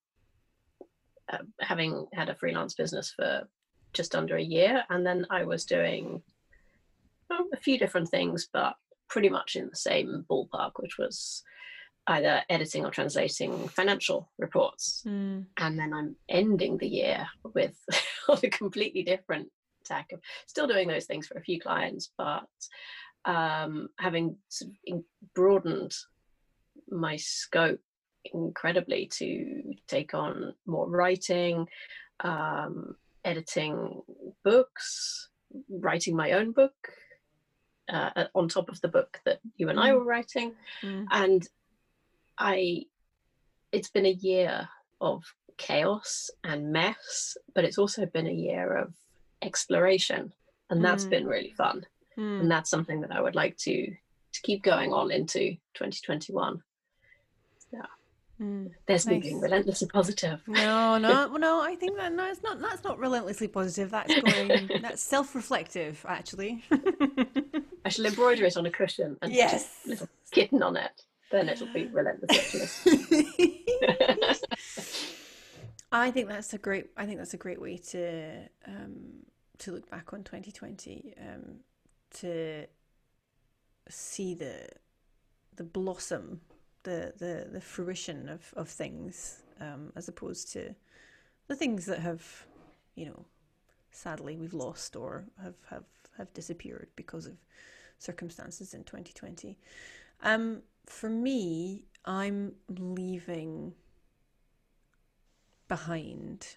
uh, 1.32 1.38
having 1.60 2.06
had 2.14 2.28
a 2.30 2.34
freelance 2.34 2.74
business 2.74 3.12
for 3.14 3.46
just 3.92 4.14
under 4.14 4.36
a 4.36 4.42
year 4.42 4.84
and 4.88 5.04
then 5.04 5.26
i 5.28 5.44
was 5.44 5.66
doing 5.66 6.22
a 7.52 7.56
few 7.56 7.78
different 7.78 8.08
things 8.08 8.48
but 8.52 8.74
pretty 9.08 9.28
much 9.28 9.56
in 9.56 9.68
the 9.68 9.76
same 9.76 10.24
ballpark 10.30 10.72
which 10.78 10.98
was 10.98 11.42
either 12.08 12.42
editing 12.50 12.84
or 12.84 12.90
translating 12.90 13.68
financial 13.68 14.30
reports 14.38 15.04
mm, 15.06 15.44
and 15.58 15.78
then 15.78 15.92
I'm 15.92 16.16
ending 16.28 16.78
the 16.78 16.88
year 16.88 17.26
with 17.54 17.76
a 18.28 18.48
completely 18.48 19.02
different 19.02 19.48
tack 19.84 20.12
of 20.12 20.20
still 20.46 20.66
doing 20.66 20.88
those 20.88 21.06
things 21.06 21.26
for 21.26 21.38
a 21.38 21.42
few 21.42 21.60
clients, 21.60 22.12
but 22.16 22.48
um, 23.24 23.88
having 23.98 24.36
sort 24.48 24.72
of 24.88 25.02
broadened 25.34 25.94
my 26.88 27.16
scope 27.16 27.80
incredibly 28.32 29.06
to 29.18 29.74
take 29.88 30.14
on 30.14 30.54
more 30.66 30.88
writing, 30.88 31.66
um, 32.20 32.96
editing 33.24 34.00
books, 34.44 35.30
writing 35.68 36.16
my 36.16 36.32
own 36.32 36.52
book. 36.52 36.74
Uh, 37.92 38.24
on 38.34 38.48
top 38.48 38.70
of 38.70 38.80
the 38.80 38.88
book 38.88 39.20
that 39.26 39.38
you 39.56 39.68
and 39.68 39.78
I 39.78 39.90
Mm. 39.90 39.96
were 39.96 40.04
writing, 40.04 40.54
mm, 40.82 41.06
and 41.10 41.46
I 42.38 42.86
it's 43.70 43.90
been 43.90 44.06
a 44.06 44.10
year 44.30 44.68
of 45.00 45.22
chaos 45.58 46.30
and 46.44 46.72
mess, 46.72 47.36
but 47.54 47.64
it's 47.64 47.78
also 47.78 48.06
been 48.06 48.26
a 48.26 48.32
year 48.32 48.76
of 48.76 48.94
exploration, 49.42 50.32
and 50.70 50.82
that's 50.84 51.04
Mm. 51.04 51.10
been 51.10 51.26
really 51.26 51.52
fun. 51.52 51.86
mm. 52.16 52.40
And 52.40 52.50
that's 52.50 52.70
something 52.70 53.00
that 53.02 53.12
I 53.12 53.20
would 53.20 53.34
like 53.34 53.56
to 53.58 53.94
to 54.34 54.40
keep 54.42 54.62
going 54.62 54.92
on 54.94 55.10
into 55.10 55.56
2021. 55.74 56.62
Mm. 58.42 58.70
There's 58.86 59.06
me 59.06 59.18
being 59.20 59.34
Nice. 59.36 59.42
relentlessly 59.44 59.88
positive. 59.88 60.42
No, 60.48 60.98
no, 60.98 61.36
no. 61.36 61.60
I 61.62 61.76
think 61.76 61.96
that 61.96 62.12
no, 62.12 62.24
it's 62.28 62.42
not. 62.42 62.60
That's 62.60 62.82
not 62.82 62.98
relentlessly 62.98 63.46
positive. 63.48 63.90
That's 63.90 64.12
going. 64.20 64.68
that's 64.82 65.00
self-reflective, 65.02 66.04
actually. 66.08 66.64
I 67.84 67.88
shall 67.88 68.06
embroider 68.06 68.44
it 68.44 68.56
on 68.56 68.66
a 68.66 68.70
cushion 68.70 69.16
and 69.22 69.32
Yes. 69.32 69.52
just 69.52 69.86
a 69.86 69.88
little 69.90 70.08
kitten 70.32 70.62
on 70.62 70.76
it. 70.76 71.02
Then 71.30 71.48
it'll 71.48 71.72
be 71.72 71.86
relentless 71.86 72.84
optimism. 72.84 73.32
I 75.92 76.10
think 76.10 76.28
that's 76.28 76.52
a 76.54 76.58
great. 76.58 76.86
I 76.96 77.06
think 77.06 77.18
that's 77.18 77.34
a 77.34 77.38
great 77.38 77.60
way 77.60 77.76
to 77.90 78.48
um, 78.66 79.24
to 79.58 79.72
look 79.72 79.88
back 79.90 80.12
on 80.12 80.24
2020. 80.24 81.14
Um, 81.20 81.56
to 82.20 82.66
see 83.88 84.34
the 84.34 84.66
the 85.56 85.64
blossom, 85.64 86.40
the 86.82 87.12
the 87.18 87.48
the 87.52 87.60
fruition 87.60 88.28
of 88.28 88.52
of 88.56 88.68
things, 88.68 89.42
um, 89.60 89.92
as 89.96 90.08
opposed 90.08 90.52
to 90.52 90.74
the 91.48 91.56
things 91.56 91.86
that 91.86 91.98
have, 92.00 92.46
you 92.94 93.06
know, 93.06 93.24
sadly 93.90 94.36
we've 94.36 94.54
lost 94.54 94.96
or 94.96 95.24
have 95.42 95.54
have 95.68 95.84
have 96.16 96.32
disappeared 96.34 96.88
because 96.96 97.26
of 97.26 97.36
circumstances 97.98 98.74
in 98.74 98.84
2020. 98.84 99.58
Um, 100.22 100.62
for 100.86 101.08
me, 101.08 101.84
I'm 102.04 102.54
leaving 102.68 103.74
behind 105.68 106.56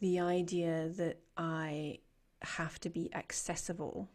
the 0.00 0.20
idea 0.20 0.88
that 0.90 1.18
I 1.36 1.98
have 2.42 2.78
to 2.80 2.90
be 2.90 3.12
accessible 3.14 4.08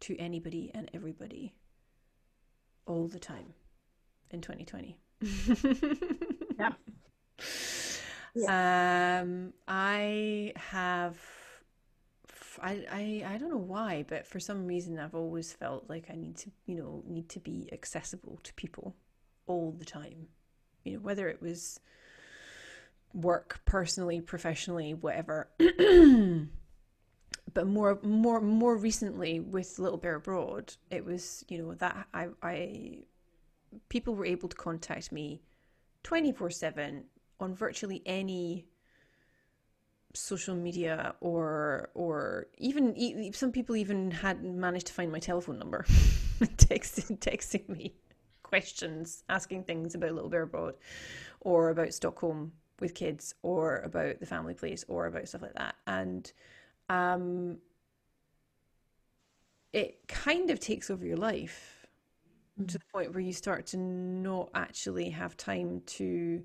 to 0.00 0.16
anybody 0.18 0.70
and 0.74 0.90
everybody 0.92 1.54
all 2.86 3.06
the 3.06 3.18
time 3.18 3.54
in 4.30 4.40
2020. 4.40 4.98
yeah. 6.58 6.72
yeah. 8.34 9.20
Um, 9.22 9.52
I 9.66 10.52
have. 10.56 11.18
I, 12.62 12.84
I 12.90 13.34
I 13.34 13.38
don't 13.38 13.50
know 13.50 13.56
why, 13.56 14.04
but 14.08 14.26
for 14.26 14.38
some 14.38 14.66
reason 14.66 14.98
I've 14.98 15.14
always 15.14 15.52
felt 15.52 15.88
like 15.88 16.06
I 16.10 16.14
need 16.14 16.36
to, 16.38 16.50
you 16.66 16.76
know, 16.76 17.02
need 17.06 17.28
to 17.30 17.40
be 17.40 17.68
accessible 17.72 18.38
to 18.44 18.54
people 18.54 18.94
all 19.46 19.74
the 19.76 19.84
time. 19.84 20.28
You 20.84 20.94
know, 20.94 21.00
whether 21.00 21.28
it 21.28 21.42
was 21.42 21.80
work, 23.12 23.60
personally, 23.64 24.20
professionally, 24.20 24.94
whatever. 24.94 25.48
but 27.54 27.66
more 27.66 27.98
more 28.02 28.40
more 28.40 28.76
recently 28.76 29.40
with 29.40 29.78
Little 29.78 29.98
Bear 29.98 30.16
Abroad, 30.16 30.74
it 30.90 31.04
was, 31.04 31.44
you 31.48 31.58
know, 31.58 31.74
that 31.74 32.06
I 32.12 32.28
I 32.42 32.98
people 33.88 34.14
were 34.14 34.26
able 34.26 34.48
to 34.48 34.56
contact 34.56 35.12
me 35.12 35.42
24/7 36.02 37.04
on 37.40 37.54
virtually 37.54 38.02
any 38.06 38.66
social 40.14 40.54
media 40.54 41.14
or 41.20 41.90
or 41.94 42.46
even 42.56 43.32
some 43.32 43.50
people 43.50 43.74
even 43.74 44.10
had 44.10 44.44
managed 44.44 44.86
to 44.86 44.92
find 44.92 45.10
my 45.10 45.18
telephone 45.18 45.58
number 45.58 45.84
texting 46.40 47.18
texting 47.18 47.68
me 47.68 47.94
questions 48.42 49.24
asking 49.28 49.64
things 49.64 49.96
about 49.96 50.12
little 50.12 50.30
bear 50.30 50.42
abroad 50.42 50.74
or 51.40 51.70
about 51.70 51.92
stockholm 51.92 52.52
with 52.80 52.94
kids 52.94 53.34
or 53.42 53.78
about 53.78 54.20
the 54.20 54.26
family 54.26 54.54
place 54.54 54.84
or 54.88 55.06
about 55.06 55.28
stuff 55.28 55.42
like 55.42 55.54
that. 55.54 55.74
And 55.86 56.30
um 56.88 57.58
it 59.72 60.06
kind 60.06 60.50
of 60.50 60.60
takes 60.60 60.90
over 60.90 61.04
your 61.04 61.16
life 61.16 61.83
mm-hmm. 62.58 62.66
to 62.66 62.78
the 62.78 62.84
point 62.92 63.12
where 63.12 63.20
you 63.20 63.32
start 63.32 63.66
to 63.66 63.76
not 63.76 64.50
actually 64.54 65.10
have 65.10 65.36
time 65.36 65.82
to 65.86 66.42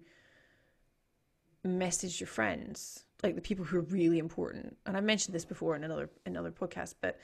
message 1.64 2.20
your 2.20 2.28
friends 2.28 3.04
like 3.22 3.36
the 3.36 3.42
people 3.42 3.66
who 3.66 3.78
are 3.78 3.82
really 3.82 4.18
important 4.18 4.78
and 4.86 4.96
i 4.96 5.02
mentioned 5.02 5.36
this 5.36 5.46
before 5.46 5.76
in 5.76 5.84
another 5.84 6.10
another 6.26 6.52
podcast 6.52 6.96
but 7.02 7.20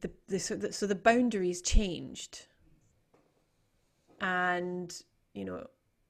the, 0.00 0.10
the 0.28 0.38
so 0.38 0.56
the, 0.56 0.72
so 0.72 0.86
the 0.86 0.94
boundaries 0.94 1.62
changed 1.62 2.46
and 4.20 5.02
you 5.32 5.44
know 5.44 5.66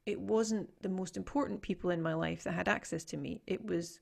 it 0.06 0.20
wasn't 0.20 0.68
the 0.82 0.88
most 0.88 1.16
important 1.16 1.62
people 1.62 1.90
in 1.90 2.02
my 2.02 2.14
life 2.14 2.42
that 2.44 2.52
had 2.52 2.68
access 2.68 3.04
to 3.04 3.16
me 3.16 3.40
it 3.46 3.64
was 3.64 4.00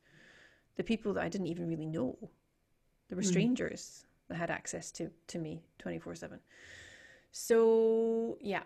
the 0.77 0.85
people 0.85 1.13
that 1.13 1.23
i 1.23 1.29
didn't 1.29 1.47
even 1.47 1.69
really 1.69 1.87
know 1.87 2.17
there 3.09 3.17
were 3.17 3.23
mm. 3.23 3.27
strangers 3.27 4.05
mm. 4.05 4.29
that 4.29 4.37
had 4.37 4.51
access 4.51 4.91
to 4.91 5.11
to 5.27 5.39
me 5.39 5.63
24/7 5.79 6.39
so 7.33 8.37
yeah 8.41 8.63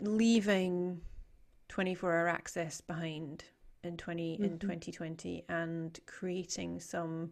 leaving 0.00 1.00
24 1.68 2.12
hour 2.12 2.28
access 2.28 2.80
behind 2.80 3.44
in 3.84 3.96
20 3.96 4.34
mm-hmm. 4.34 4.44
in 4.44 4.58
2020 4.58 5.44
and 5.48 6.00
creating 6.06 6.80
some 6.80 7.30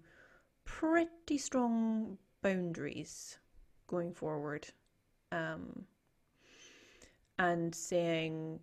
pretty 0.64 1.36
strong 1.36 2.16
boundaries 2.42 3.38
going 3.88 4.12
forward 4.12 4.66
um, 5.32 5.84
and 7.38 7.74
saying 7.74 8.60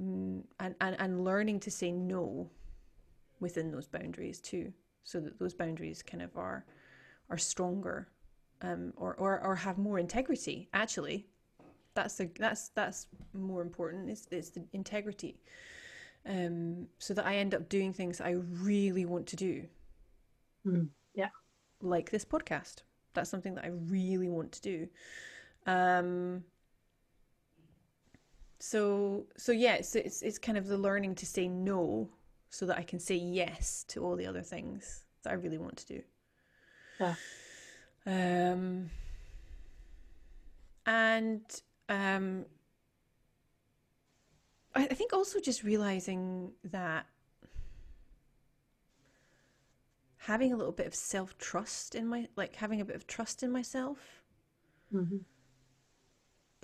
mm, 0.00 0.42
and, 0.60 0.74
and 0.80 0.96
and 0.98 1.24
learning 1.24 1.58
to 1.60 1.70
say 1.70 1.90
no 1.90 2.48
within 3.40 3.70
those 3.70 3.86
boundaries 3.86 4.40
too 4.40 4.72
so 5.04 5.20
that 5.20 5.38
those 5.38 5.54
boundaries 5.54 6.02
kind 6.02 6.22
of 6.22 6.36
are 6.36 6.64
are 7.30 7.38
stronger 7.38 8.08
um, 8.62 8.92
or, 8.96 9.14
or 9.14 9.40
or 9.40 9.54
have 9.54 9.76
more 9.76 9.98
integrity 9.98 10.68
actually 10.72 11.26
that's 11.94 12.16
the 12.16 12.30
that's 12.38 12.68
that's 12.70 13.06
more 13.34 13.60
important 13.60 14.08
it's, 14.08 14.26
it's 14.30 14.50
the 14.50 14.64
integrity 14.72 15.40
um, 16.26 16.86
so 16.98 17.14
that 17.14 17.26
I 17.26 17.36
end 17.36 17.54
up 17.54 17.68
doing 17.68 17.92
things 17.92 18.20
I 18.20 18.30
really 18.30 19.04
want 19.04 19.26
to 19.28 19.36
do. 19.36 19.64
Mm, 20.66 20.88
yeah. 21.14 21.28
Like 21.80 22.10
this 22.10 22.24
podcast. 22.24 22.82
That's 23.14 23.30
something 23.30 23.54
that 23.54 23.64
I 23.64 23.68
really 23.68 24.28
want 24.28 24.52
to 24.52 24.62
do. 24.62 24.88
Um, 25.66 26.44
so 28.58 29.26
so 29.36 29.52
yeah, 29.52 29.74
it's, 29.74 29.94
it's 29.96 30.22
it's 30.22 30.38
kind 30.38 30.56
of 30.56 30.66
the 30.66 30.78
learning 30.78 31.16
to 31.16 31.26
say 31.26 31.48
no 31.48 32.08
so 32.50 32.66
that 32.66 32.78
I 32.78 32.82
can 32.82 33.00
say 33.00 33.16
yes 33.16 33.84
to 33.88 34.04
all 34.04 34.16
the 34.16 34.26
other 34.26 34.42
things 34.42 35.04
that 35.22 35.30
I 35.30 35.34
really 35.34 35.58
want 35.58 35.76
to 35.78 35.86
do. 35.86 36.02
Yeah. 37.00 37.14
Um, 38.06 38.90
and 40.86 41.42
um, 41.88 42.44
I 44.74 44.84
I 44.84 44.94
think 44.94 45.12
also 45.12 45.40
just 45.40 45.62
realizing 45.62 46.52
that 46.64 47.06
having 50.18 50.52
a 50.52 50.56
little 50.56 50.72
bit 50.72 50.86
of 50.86 50.94
self 50.94 51.36
trust 51.38 51.94
in 51.94 52.06
my 52.06 52.28
like 52.36 52.56
having 52.56 52.80
a 52.80 52.84
bit 52.84 52.96
of 52.96 53.06
trust 53.06 53.42
in 53.42 53.50
myself. 53.50 54.22
Mm-hmm. 54.92 55.18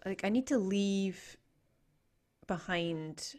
Like 0.05 0.25
I 0.25 0.29
need 0.29 0.47
to 0.49 0.59
leave 0.59 1.37
behind 2.47 3.35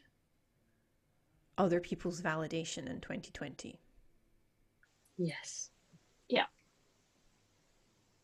other 1.58 1.80
people's 1.80 2.22
validation 2.22 2.88
in 2.90 3.02
2020. 3.02 3.80
Yes. 5.18 5.70
Yeah. 6.30 6.46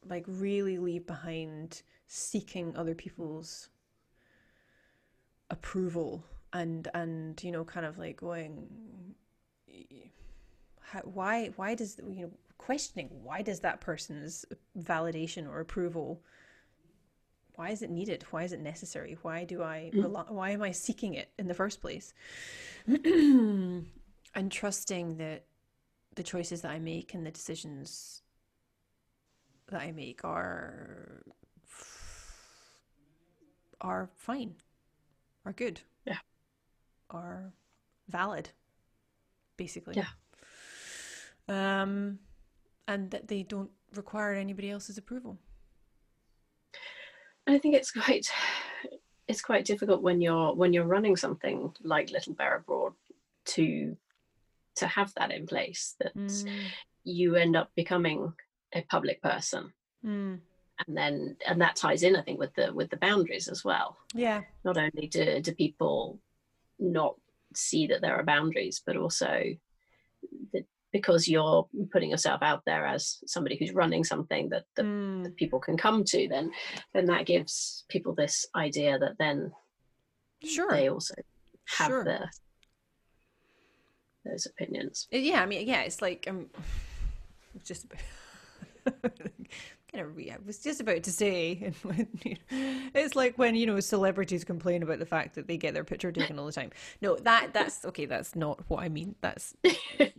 Like 0.07 0.23
really 0.27 0.77
leave 0.77 1.07
behind 1.07 1.81
seeking 2.07 2.75
other 2.75 2.95
people's 2.95 3.69
approval 5.49 6.23
and 6.53 6.87
and 6.93 7.43
you 7.43 7.51
know 7.51 7.63
kind 7.63 7.85
of 7.85 7.97
like 7.97 8.17
going 8.17 8.67
how, 10.81 10.99
why 11.01 11.47
why 11.55 11.75
does 11.75 11.99
you 12.07 12.23
know 12.23 12.31
questioning 12.57 13.09
why 13.23 13.41
does 13.41 13.59
that 13.59 13.81
person's 13.81 14.45
validation 14.79 15.47
or 15.47 15.59
approval 15.59 16.21
why 17.55 17.69
is 17.69 17.81
it 17.81 17.89
needed? 17.89 18.25
Why 18.31 18.43
is 18.43 18.51
it 18.51 18.59
necessary? 18.59 19.17
Why 19.21 19.45
do 19.45 19.63
i 19.63 19.89
mm. 19.93 20.03
rely, 20.03 20.25
why 20.27 20.49
am 20.51 20.61
i 20.61 20.71
seeking 20.71 21.13
it 21.13 21.29
in 21.39 21.47
the 21.47 21.53
first 21.53 21.81
place? 21.81 22.13
And 24.37 24.51
trusting 24.51 25.15
that 25.15 25.45
the 26.15 26.23
choices 26.23 26.61
that 26.61 26.71
i 26.71 26.77
make 26.77 27.13
and 27.13 27.25
the 27.25 27.31
decisions 27.31 28.21
that 29.69 29.81
i 29.81 29.91
make 29.91 30.23
are 30.23 31.23
are 33.81 34.09
fine 34.15 34.55
are 35.45 35.53
good 35.53 35.81
yeah 36.05 36.17
are 37.09 37.53
valid, 38.09 38.49
basically. 39.57 39.95
Yeah. 39.95 40.07
Um, 41.47 42.19
and 42.87 43.11
that 43.11 43.27
they 43.27 43.43
don't 43.43 43.71
require 43.95 44.33
anybody 44.33 44.71
else's 44.71 44.97
approval. 44.97 45.37
I 47.47 47.57
think 47.59 47.75
it's 47.75 47.91
quite 47.91 48.27
it's 49.27 49.41
quite 49.41 49.65
difficult 49.65 50.01
when 50.01 50.21
you're 50.21 50.53
when 50.55 50.73
you're 50.73 50.85
running 50.85 51.15
something 51.15 51.71
like 51.83 52.11
Little 52.11 52.33
Bear 52.33 52.57
Abroad 52.57 52.93
to 53.45 53.95
to 54.75 54.87
have 54.87 55.13
that 55.15 55.31
in 55.31 55.45
place 55.45 55.95
that 55.99 56.15
mm. 56.15 56.49
you 57.03 57.35
end 57.35 57.55
up 57.55 57.69
becoming 57.75 58.33
a 58.75 58.81
public 58.83 59.21
person. 59.21 59.73
Mm. 60.05 60.39
And 60.85 60.97
then 60.97 61.37
and 61.47 61.61
that 61.61 61.77
ties 61.77 62.03
in 62.03 62.15
I 62.15 62.21
think 62.21 62.37
with 62.37 62.53
the 62.55 62.73
with 62.73 62.89
the 62.89 62.97
boundaries 62.97 63.47
as 63.47 63.63
well. 63.63 63.97
Yeah. 64.13 64.41
Not 64.63 64.77
only 64.77 65.07
do 65.07 65.39
do 65.41 65.53
people 65.53 66.19
not 66.79 67.15
see 67.55 67.87
that 67.87 68.01
there 68.01 68.15
are 68.15 68.23
boundaries, 68.23 68.81
but 68.85 68.97
also 68.97 69.55
that 70.53 70.65
because 70.91 71.27
you're 71.27 71.67
putting 71.91 72.09
yourself 72.09 72.41
out 72.41 72.63
there 72.65 72.85
as 72.85 73.17
somebody 73.27 73.57
who's 73.57 73.73
running 73.73 74.01
something 74.01 74.47
that, 74.47 74.63
that, 74.77 74.85
mm. 74.85 75.23
that, 75.25 75.35
people 75.35 75.59
can 75.59 75.75
come 75.75 76.05
to, 76.05 76.27
then 76.29 76.51
then 76.93 77.05
that 77.05 77.25
gives 77.25 77.83
people 77.89 78.13
this 78.13 78.45
idea 78.55 78.97
that 78.99 79.17
then 79.19 79.51
sure 80.43 80.71
they 80.71 80.89
also 80.89 81.13
have 81.77 81.87
sure. 81.87 82.03
the 82.03 82.19
those 84.25 84.45
opinions. 84.45 85.07
Yeah, 85.11 85.41
I 85.41 85.45
mean, 85.45 85.67
yeah, 85.67 85.81
it's 85.81 86.01
like 86.01 86.25
um, 86.29 86.49
just 87.65 87.87
I 89.95 90.37
was 90.45 90.59
just 90.59 90.81
about 90.81 91.03
to 91.03 91.11
say 91.11 91.71
it's 92.49 93.15
like 93.15 93.37
when 93.37 93.55
you 93.55 93.65
know 93.65 93.79
celebrities 93.79 94.43
complain 94.43 94.83
about 94.83 94.99
the 94.99 95.05
fact 95.05 95.35
that 95.35 95.47
they 95.47 95.57
get 95.57 95.73
their 95.73 95.83
picture 95.83 96.11
taken 96.11 96.37
all 96.37 96.45
the 96.45 96.51
time. 96.51 96.71
No, 97.01 97.15
that 97.17 97.53
that's 97.53 97.85
okay. 97.85 98.05
That's 98.05 98.35
not 98.35 98.61
what 98.67 98.83
I 98.83 98.89
mean. 98.89 99.15
That's 99.21 99.55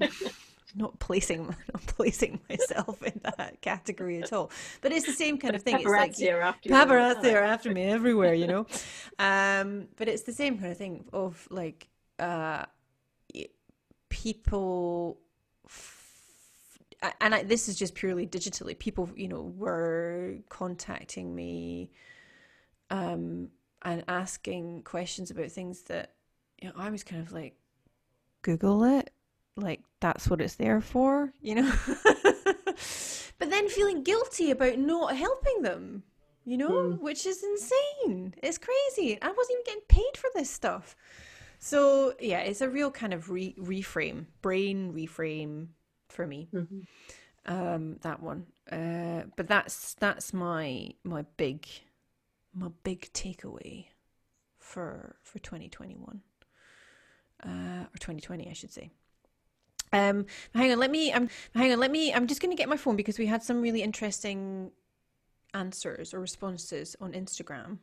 not 0.74 0.98
placing 0.98 1.46
not 1.46 1.86
placing 1.86 2.40
myself 2.48 3.02
in 3.02 3.20
that 3.22 3.60
category 3.60 4.22
at 4.22 4.32
all. 4.32 4.50
But 4.80 4.92
it's 4.92 5.06
the 5.06 5.12
same 5.12 5.38
kind 5.38 5.54
of 5.54 5.62
thing. 5.62 5.76
It's 5.80 5.84
like 5.84 6.16
are 6.22 6.40
after 6.40 6.70
paparazzi 6.70 7.34
are 7.34 7.44
after 7.44 7.70
me 7.70 7.84
everywhere, 7.84 8.34
you 8.34 8.46
know. 8.46 8.66
Um, 9.18 9.88
but 9.96 10.08
it's 10.08 10.22
the 10.22 10.32
same 10.32 10.58
kind 10.58 10.72
of 10.72 10.78
thing 10.78 11.04
of 11.12 11.46
like 11.50 11.88
uh, 12.18 12.64
people 14.08 15.18
and 17.20 17.34
I, 17.34 17.42
this 17.42 17.68
is 17.68 17.76
just 17.76 17.94
purely 17.94 18.26
digitally. 18.26 18.78
People, 18.78 19.10
you 19.14 19.28
know, 19.28 19.52
were 19.56 20.36
contacting 20.48 21.34
me, 21.34 21.90
um, 22.90 23.48
and 23.82 24.04
asking 24.08 24.82
questions 24.82 25.30
about 25.30 25.50
things 25.50 25.82
that, 25.82 26.12
you 26.60 26.68
know, 26.68 26.74
I 26.76 26.90
was 26.90 27.04
kind 27.04 27.22
of 27.22 27.32
like, 27.32 27.54
Google 28.42 28.84
it, 28.84 29.10
like 29.56 29.80
that's 30.00 30.28
what 30.28 30.40
it's 30.40 30.54
there 30.54 30.80
for, 30.80 31.32
you 31.40 31.56
know. 31.56 31.72
but 33.38 33.50
then 33.50 33.68
feeling 33.68 34.02
guilty 34.02 34.50
about 34.50 34.78
not 34.78 35.16
helping 35.16 35.62
them, 35.62 36.02
you 36.44 36.56
know, 36.56 36.70
mm. 36.70 37.00
which 37.00 37.26
is 37.26 37.42
insane. 37.42 38.34
It's 38.42 38.58
crazy. 38.58 39.20
I 39.20 39.30
wasn't 39.30 39.52
even 39.52 39.64
getting 39.64 39.82
paid 39.88 40.16
for 40.16 40.30
this 40.34 40.50
stuff. 40.50 40.94
So 41.58 42.14
yeah, 42.20 42.40
it's 42.40 42.60
a 42.60 42.68
real 42.68 42.90
kind 42.90 43.14
of 43.14 43.30
re- 43.30 43.56
reframe, 43.58 44.26
brain 44.42 44.92
reframe 44.92 45.68
for 46.08 46.26
me. 46.26 46.48
Mm-hmm. 46.54 46.80
Um, 47.46 47.96
that 48.02 48.22
one. 48.22 48.46
Uh, 48.70 49.24
but 49.36 49.46
that's 49.46 49.94
that's 49.94 50.32
my 50.32 50.90
my 51.04 51.24
big 51.36 51.66
my 52.54 52.68
big 52.82 53.12
takeaway 53.12 53.86
for 54.58 55.16
for 55.22 55.38
2021 55.38 56.22
uh, 57.44 57.48
or 57.48 57.98
2020, 57.98 58.48
I 58.48 58.52
should 58.52 58.72
say. 58.72 58.90
Um, 59.92 60.26
hang 60.54 60.72
on, 60.72 60.78
let 60.78 60.90
me. 60.90 61.12
Um, 61.12 61.28
hang 61.54 61.72
on, 61.72 61.78
let 61.78 61.90
me. 61.90 62.12
I'm 62.12 62.26
just 62.26 62.40
going 62.42 62.50
to 62.50 62.56
get 62.56 62.68
my 62.68 62.76
phone 62.76 62.96
because 62.96 63.18
we 63.18 63.26
had 63.26 63.42
some 63.42 63.60
really 63.60 63.82
interesting 63.82 64.72
answers 65.54 66.12
or 66.12 66.20
responses 66.20 66.96
on 67.00 67.12
Instagram 67.12 67.78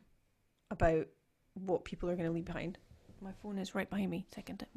about 0.70 1.06
what 1.54 1.84
people 1.84 2.10
are 2.10 2.16
going 2.16 2.26
to 2.26 2.32
leave 2.32 2.44
behind. 2.44 2.78
My 3.20 3.32
phone 3.42 3.58
is 3.58 3.74
right 3.74 3.88
behind 3.88 4.10
me. 4.10 4.26
Second. 4.34 4.66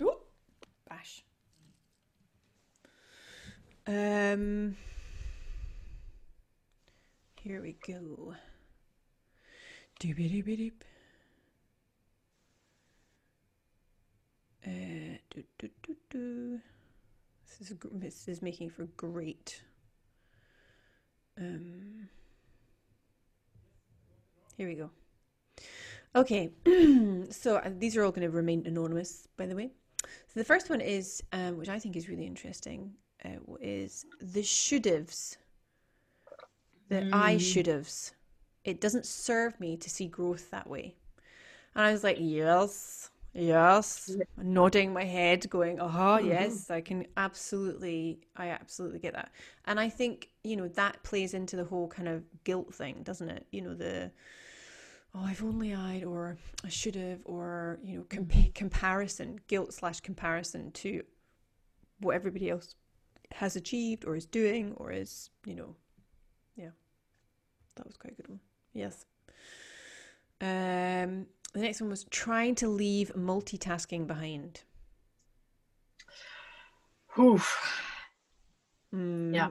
oh, 0.00 0.20
bash. 0.88 1.22
Um. 3.86 4.76
Here 7.42 7.60
we 7.60 7.76
go. 7.84 8.34
Doobie 9.98 10.30
do, 15.34 15.42
do, 15.58 15.68
do, 15.82 15.96
do. 16.10 16.60
This 17.58 17.70
is 17.70 17.76
this 17.92 18.28
is 18.28 18.42
making 18.42 18.70
for 18.70 18.84
great. 18.96 19.62
Um, 21.38 22.08
here 24.56 24.68
we 24.68 24.74
go. 24.74 24.90
Okay, 26.14 26.50
so 27.30 27.56
uh, 27.56 27.70
these 27.78 27.96
are 27.96 28.04
all 28.04 28.12
going 28.12 28.28
to 28.28 28.30
remain 28.30 28.66
anonymous, 28.66 29.26
by 29.36 29.46
the 29.46 29.56
way. 29.56 29.70
So 30.02 30.40
the 30.40 30.44
first 30.44 30.68
one 30.68 30.80
is, 30.80 31.22
um, 31.32 31.56
which 31.56 31.68
I 31.68 31.78
think 31.78 31.96
is 31.96 32.08
really 32.08 32.26
interesting, 32.26 32.92
uh, 33.24 33.54
is 33.60 34.06
the 34.20 34.42
should'ves. 34.42 35.36
The 36.88 36.96
mm. 36.96 37.10
I 37.12 37.36
should'ves. 37.36 38.12
It 38.64 38.80
doesn't 38.80 39.06
serve 39.06 39.58
me 39.58 39.76
to 39.76 39.90
see 39.90 40.06
growth 40.06 40.50
that 40.50 40.68
way. 40.68 40.94
And 41.74 41.84
I 41.84 41.92
was 41.92 42.04
like, 42.04 42.18
yes, 42.20 43.10
Yes, 43.34 44.14
nodding 44.36 44.92
my 44.92 45.04
head, 45.04 45.48
going, 45.48 45.80
"Uh 45.80 45.88
huh, 45.88 46.18
mm-hmm. 46.18 46.28
yes, 46.28 46.70
I 46.70 46.82
can 46.82 47.06
absolutely, 47.16 48.20
I 48.36 48.48
absolutely 48.48 48.98
get 48.98 49.14
that." 49.14 49.32
And 49.64 49.80
I 49.80 49.88
think 49.88 50.28
you 50.44 50.54
know 50.54 50.68
that 50.68 51.02
plays 51.02 51.32
into 51.32 51.56
the 51.56 51.64
whole 51.64 51.88
kind 51.88 52.08
of 52.08 52.24
guilt 52.44 52.74
thing, 52.74 53.02
doesn't 53.02 53.30
it? 53.30 53.46
You 53.50 53.62
know 53.62 53.74
the, 53.74 54.10
oh, 55.14 55.24
I've 55.24 55.42
only 55.42 55.74
eyed, 55.74 56.04
or 56.04 56.36
I 56.62 56.68
should 56.68 56.94
have, 56.94 57.20
or 57.24 57.78
you 57.82 57.96
know, 57.96 58.04
comp- 58.10 58.32
mm-hmm. 58.32 58.50
comparison, 58.54 59.40
guilt 59.46 59.72
slash 59.72 60.00
comparison 60.00 60.70
to 60.72 61.02
what 62.00 62.14
everybody 62.14 62.50
else 62.50 62.74
has 63.34 63.56
achieved 63.56 64.04
or 64.04 64.16
is 64.16 64.26
doing 64.26 64.74
or 64.76 64.92
is, 64.92 65.30
you 65.44 65.54
know, 65.54 65.76
yeah, 66.56 66.70
that 67.76 67.86
was 67.86 67.96
quite 67.96 68.12
a 68.12 68.16
good 68.16 68.28
one. 68.28 68.40
Yes. 68.72 69.04
Um, 70.40 71.26
the 71.54 71.60
next 71.60 71.80
one 71.80 71.90
was 71.90 72.04
trying 72.04 72.54
to 72.56 72.68
leave 72.68 73.12
multitasking 73.16 74.06
behind. 74.06 74.62
Oof. 77.18 77.80
Mm. 78.94 79.34
Yeah. 79.34 79.48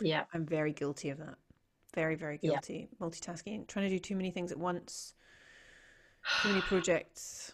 Yeah. 0.00 0.24
I'm 0.32 0.46
very 0.46 0.72
guilty 0.72 1.10
of 1.10 1.18
that. 1.18 1.36
Very, 1.94 2.14
very 2.14 2.38
guilty. 2.38 2.88
Yeah. 2.90 3.06
Multitasking, 3.06 3.66
trying 3.66 3.88
to 3.88 3.94
do 3.94 3.98
too 3.98 4.14
many 4.14 4.30
things 4.30 4.52
at 4.52 4.58
once, 4.58 5.14
too 6.42 6.50
many 6.50 6.60
projects. 6.60 7.52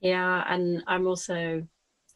Yeah, 0.00 0.44
and 0.46 0.84
I'm 0.86 1.06
also 1.06 1.66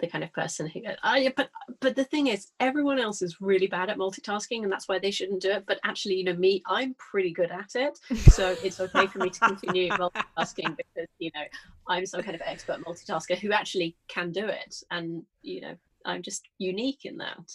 the 0.00 0.06
kind 0.06 0.22
of 0.22 0.32
person 0.32 0.66
who 0.66 0.80
goes, 0.80 0.96
oh, 1.04 1.16
yeah, 1.16 1.30
but 1.36 1.50
but 1.80 1.96
the 1.96 2.04
thing 2.04 2.28
is, 2.28 2.48
everyone 2.60 2.98
else 2.98 3.22
is 3.22 3.40
really 3.40 3.66
bad 3.66 3.90
at 3.90 3.98
multitasking, 3.98 4.62
and 4.62 4.72
that's 4.72 4.88
why 4.88 4.98
they 4.98 5.10
shouldn't 5.10 5.42
do 5.42 5.50
it. 5.50 5.64
But 5.66 5.80
actually, 5.84 6.16
you 6.16 6.24
know, 6.24 6.34
me, 6.34 6.62
I'm 6.66 6.94
pretty 6.94 7.32
good 7.32 7.50
at 7.50 7.70
it, 7.74 7.98
so 8.30 8.56
it's 8.62 8.80
okay 8.80 9.06
for 9.06 9.18
me 9.18 9.30
to 9.30 9.40
continue 9.40 9.90
multitasking 9.90 10.76
because 10.76 11.08
you 11.18 11.30
know 11.34 11.42
I'm 11.88 12.06
some 12.06 12.22
kind 12.22 12.34
of 12.34 12.42
expert 12.44 12.84
multitasker 12.84 13.38
who 13.38 13.52
actually 13.52 13.96
can 14.08 14.32
do 14.32 14.46
it, 14.46 14.76
and 14.90 15.22
you 15.42 15.60
know, 15.60 15.74
I'm 16.04 16.22
just 16.22 16.48
unique 16.58 17.04
in 17.04 17.16
that, 17.18 17.52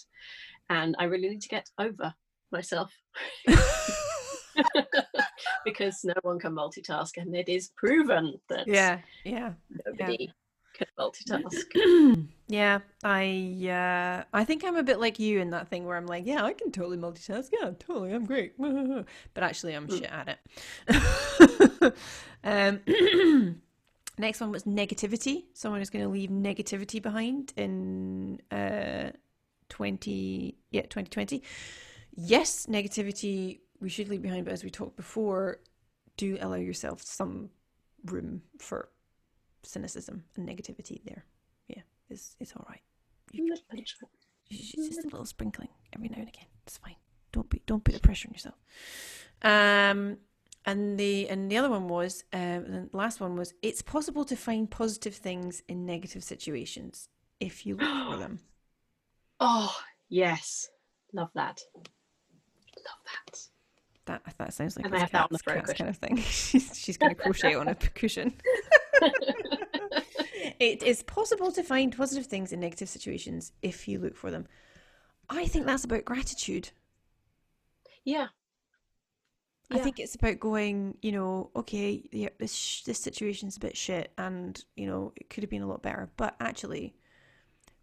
and 0.70 0.96
I 1.00 1.06
really 1.06 1.30
need 1.30 1.42
to 1.42 1.50
get 1.50 1.70
over 1.80 2.14
myself. 2.52 2.92
because 5.66 6.04
no 6.04 6.14
one 6.22 6.38
can 6.38 6.54
multitask 6.54 7.18
and 7.18 7.36
it 7.36 7.50
is 7.50 7.72
proven 7.76 8.40
that 8.50 8.68
yeah 8.68 9.00
yeah 9.24 9.52
nobody 9.84 10.18
yeah 10.20 10.32
can 10.74 10.88
multitask. 10.98 12.28
yeah, 12.48 12.80
I 13.04 13.68
uh, 13.70 14.24
I 14.34 14.44
think 14.44 14.64
I'm 14.64 14.76
a 14.76 14.84
bit 14.84 15.00
like 15.00 15.20
you 15.20 15.40
in 15.40 15.52
that 15.52 15.68
thing 15.68 15.86
where 15.86 15.98
I'm 15.98 16.08
like, 16.08 16.26
yeah, 16.26 16.44
I 16.44 16.54
can 16.54 16.72
totally 16.72 16.98
multitask. 16.98 17.50
Yeah, 17.52 17.72
totally, 17.80 18.14
I'm 18.14 18.26
great. 18.26 18.58
but 18.58 19.44
actually, 19.44 19.74
I'm 19.74 19.88
mm. 19.88 19.98
shit 19.98 20.12
at 20.12 20.40
it. 20.90 21.94
um, 22.44 23.62
next 24.18 24.42
one 24.42 24.52
was 24.52 24.64
negativity. 24.64 25.46
Someone 25.54 25.82
is 25.82 25.90
going 25.90 26.04
to 26.04 26.10
leave 26.10 26.30
negativity 26.30 27.02
behind 27.02 27.54
in 27.56 28.42
uh, 28.52 29.12
20 29.70 30.56
yeah 30.72 30.82
2020. 30.82 31.42
Yes, 32.16 32.68
negativity 32.68 33.60
we 33.80 33.90
should 33.90 34.08
leave 34.08 34.22
behind, 34.22 34.46
but 34.46 34.54
as 34.54 34.64
we 34.64 34.70
talked 34.70 34.96
before, 34.96 35.60
do 36.16 36.38
allow 36.42 36.56
yourself 36.56 37.02
some 37.02 37.50
room 38.06 38.42
for 38.60 38.90
cynicism 39.64 40.24
and 40.36 40.48
negativity 40.48 41.04
there. 41.04 41.26
Yeah, 41.68 41.82
it's 42.10 42.36
it's 42.40 42.54
all 42.56 42.66
right. 42.70 42.82
You, 43.32 43.48
just 43.50 45.00
a 45.00 45.04
little 45.04 45.26
sprinkling 45.26 45.70
every 45.94 46.10
now 46.10 46.20
and 46.20 46.28
again. 46.28 46.46
It's 46.66 46.78
fine. 46.78 46.96
Don't 47.32 47.50
be 47.50 47.62
don't 47.66 47.84
put 47.84 47.94
the 47.94 48.00
pressure 48.00 48.30
on 48.30 48.34
yourself. 48.34 48.56
Um, 49.42 50.18
and 50.66 50.98
the 50.98 51.28
and 51.30 51.52
the 51.52 51.58
other 51.58 51.70
one 51.70 51.88
was 51.88 52.24
um, 52.34 52.90
the 52.92 52.98
last 52.98 53.20
one 53.20 53.36
was 53.36 53.54
it's 53.62 53.82
possible 53.82 54.24
to 54.26 54.36
find 54.36 54.70
positive 54.70 55.16
things 55.16 55.64
in 55.68 55.86
negative 55.86 56.24
situations 56.24 57.10
if 57.40 57.66
you 57.66 57.76
look 57.76 58.12
for 58.12 58.18
them. 58.18 58.40
Oh 59.40 59.76
yes, 60.08 60.70
love 61.12 61.30
that. 61.34 61.60
Love 61.76 63.02
that. 63.26 63.40
That 64.06 64.38
that 64.38 64.54
sounds 64.54 64.78
like 64.78 64.86
a 64.86 64.90
Kat's, 64.90 65.42
Kat's 65.42 65.74
kind 65.74 65.90
of 65.90 65.98
thing. 65.98 66.16
she's 66.30 66.78
she's 66.78 66.98
going 66.98 67.14
to 67.14 67.22
crochet 67.22 67.56
on 67.56 67.68
a 67.68 67.76
cushion. 67.76 68.34
it 70.60 70.84
is 70.84 71.04
possible 71.04 71.52
to 71.52 71.64
find 71.64 71.96
positive 71.96 72.26
things 72.26 72.52
in 72.52 72.60
negative 72.60 72.90
situations 72.90 73.52
if 73.62 73.88
you 73.88 74.00
look 74.00 74.16
for 74.16 74.32
them. 74.32 74.48
I 75.30 75.46
think 75.46 75.66
that's 75.66 75.86
about 75.86 76.06
gratitude. 76.06 76.72
Yeah. 78.04 78.28
I 79.72 79.80
think 79.80 80.00
it's 80.00 80.16
about 80.16 80.40
going, 80.40 80.98
you 81.02 81.12
know, 81.12 81.50
okay, 81.56 82.08
yeah, 82.12 82.30
this 82.38 82.54
sh- 82.54 82.84
this 82.84 83.00
situation's 83.00 83.58
a 83.58 83.62
bit 83.62 83.76
shit, 83.76 84.12
and 84.18 84.64
you 84.76 84.86
know, 84.86 85.14
it 85.16 85.30
could 85.30 85.42
have 85.42 85.50
been 85.50 85.64
a 85.64 85.68
lot 85.68 85.82
better. 85.82 86.12
But 86.16 86.36
actually, 86.40 86.96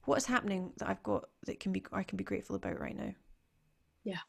what 0.05 0.19
is 0.19 0.27
happening 0.27 0.73
that 0.77 0.89
I've 0.89 1.03
got 1.03 1.29
that 1.47 1.59
can 1.59 1.73
be 1.73 1.85
I 1.93 2.05
can 2.05 2.17
be 2.17 2.25
grateful 2.25 2.55
about 2.55 2.79
right 2.79 2.97
now? 2.97 3.13
Yeah. 4.05 4.21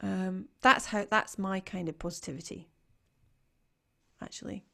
Um, 0.00 0.46
that's 0.60 0.86
how 0.86 1.06
that's 1.08 1.38
my 1.38 1.60
kind 1.60 1.88
of 1.88 1.98
positivity. 1.98 2.68
Actually, 4.20 4.64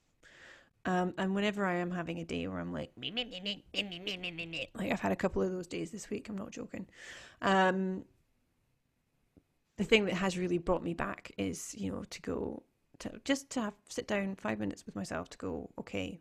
um, 0.84 1.14
and 1.18 1.34
whenever 1.34 1.64
I 1.64 1.74
am 1.74 1.90
having 1.90 2.18
a 2.18 2.24
day 2.24 2.46
where 2.46 2.58
I'm 2.58 2.72
like, 2.72 2.90
like 4.74 4.92
I've 4.92 5.00
had 5.00 5.12
a 5.12 5.16
couple 5.16 5.42
of 5.42 5.52
those 5.52 5.66
days 5.66 5.90
this 5.90 6.08
week, 6.08 6.28
I'm 6.28 6.38
not 6.38 6.50
joking. 6.50 6.86
Um, 7.42 8.04
the 9.76 9.84
thing 9.84 10.04
that 10.06 10.14
has 10.14 10.38
really 10.38 10.58
brought 10.58 10.82
me 10.82 10.94
back 10.94 11.32
is, 11.38 11.74
you 11.76 11.90
know, 11.90 12.04
to 12.10 12.20
go 12.22 12.62
to 13.00 13.12
just 13.24 13.50
to 13.50 13.60
have, 13.62 13.74
sit 13.88 14.06
down 14.06 14.36
five 14.36 14.58
minutes 14.58 14.86
with 14.86 14.94
myself 14.96 15.28
to 15.30 15.38
go, 15.38 15.70
okay, 15.78 16.20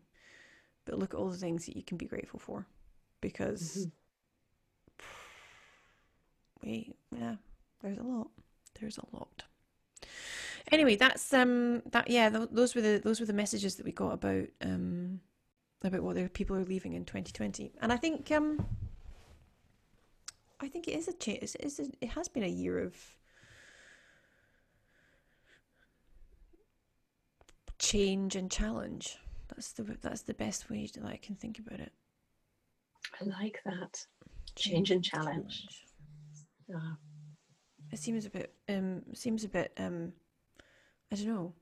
but 0.84 0.98
look 0.98 1.14
at 1.14 1.20
all 1.20 1.28
the 1.28 1.36
things 1.36 1.66
that 1.66 1.76
you 1.76 1.82
can 1.82 1.96
be 1.96 2.06
grateful 2.06 2.40
for, 2.40 2.66
because 3.20 3.86
mm-hmm. 6.62 6.66
wait, 6.66 6.96
yeah, 7.16 7.36
there's 7.82 7.98
a 7.98 8.02
lot. 8.02 8.28
There's 8.78 8.98
a 8.98 9.16
lot 9.16 9.44
anyway, 10.70 10.96
that's 10.96 11.32
um 11.32 11.82
that 11.90 12.10
yeah, 12.10 12.28
th- 12.28 12.48
those 12.52 12.74
were 12.74 12.80
the 12.80 13.00
those 13.02 13.20
were 13.20 13.26
the 13.26 13.32
messages 13.32 13.76
that 13.76 13.84
we 13.84 13.92
got 13.92 14.12
about 14.12 14.46
um 14.62 15.20
about 15.82 16.02
what 16.02 16.16
the 16.16 16.28
people 16.28 16.56
are 16.56 16.64
leaving 16.64 16.92
in 16.92 17.04
2020. 17.04 17.72
And 17.80 17.92
I 17.92 17.96
think 17.96 18.30
um, 18.32 18.66
I 20.60 20.68
think 20.68 20.88
it 20.88 20.92
is 20.92 21.08
a 21.08 21.12
change. 21.12 21.42
It, 21.42 21.56
is 21.60 21.78
a, 21.80 21.86
it 22.00 22.10
has 22.10 22.28
been 22.28 22.42
a 22.42 22.48
year 22.48 22.78
of 22.78 22.96
change 27.78 28.36
and 28.36 28.50
challenge. 28.50 29.18
That's 29.48 29.72
the 29.72 29.82
that's 30.00 30.22
the 30.22 30.34
best 30.34 30.70
way 30.70 30.88
that 30.94 31.04
I 31.04 31.16
can 31.16 31.34
think 31.34 31.58
about 31.58 31.80
it. 31.80 31.92
I 33.20 33.24
like 33.24 33.60
that 33.64 34.04
change 34.54 34.90
and 34.90 35.02
challenge. 35.02 35.66
challenge. 36.70 36.96
It 37.92 37.98
seems 37.98 38.26
a 38.26 38.30
bit 38.30 38.54
um 38.68 39.02
seems 39.14 39.44
a 39.44 39.48
bit 39.48 39.72
um 39.78 40.12
I 41.12 41.16
don't 41.16 41.26
know 41.26 41.52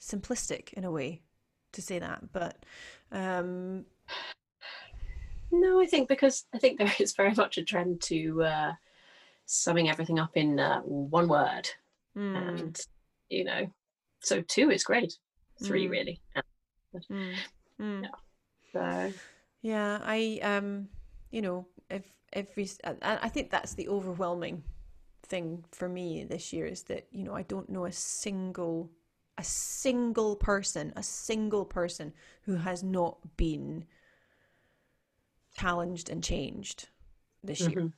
simplistic 0.00 0.72
in 0.74 0.84
a 0.84 0.90
way 0.90 1.22
to 1.72 1.82
say 1.82 1.98
that, 1.98 2.32
but 2.32 2.64
um 3.12 3.84
no, 5.50 5.80
I 5.80 5.86
think 5.86 6.08
because 6.08 6.44
I 6.54 6.58
think 6.58 6.78
there 6.78 6.92
is 6.98 7.14
very 7.14 7.34
much 7.34 7.58
a 7.58 7.64
trend 7.64 8.00
to 8.02 8.42
uh, 8.42 8.72
summing 9.46 9.88
everything 9.88 10.18
up 10.18 10.36
in 10.36 10.60
uh, 10.60 10.80
one 10.80 11.28
word, 11.28 11.68
mm. 12.16 12.36
and 12.36 12.80
you 13.28 13.44
know, 13.44 13.70
so 14.20 14.42
two 14.42 14.70
is 14.70 14.84
great, 14.84 15.18
three 15.62 15.86
mm. 15.86 15.90
really. 15.90 16.20
Mm. 17.80 18.02
Yeah. 18.02 18.08
So 18.72 19.12
yeah, 19.62 19.98
I 20.02 20.40
um, 20.42 20.88
you 21.30 21.42
know, 21.42 21.66
if 21.90 22.04
every 22.32 22.68
I 23.02 23.28
think 23.28 23.50
that's 23.50 23.74
the 23.74 23.88
overwhelming 23.88 24.62
thing 25.22 25.64
for 25.72 25.88
me 25.88 26.24
this 26.24 26.52
year 26.52 26.66
is 26.66 26.84
that 26.84 27.06
you 27.10 27.22
know 27.22 27.34
I 27.34 27.42
don't 27.42 27.68
know 27.68 27.84
a 27.84 27.92
single 27.92 28.90
a 29.38 29.44
single 29.44 30.34
person, 30.34 30.92
a 30.96 31.02
single 31.02 31.64
person 31.64 32.12
who 32.42 32.56
has 32.56 32.82
not 32.82 33.36
been 33.36 33.84
challenged 35.56 36.10
and 36.10 36.22
changed 36.22 36.88
this 37.44 37.62
mm-hmm. 37.62 37.78
year. 37.78 37.92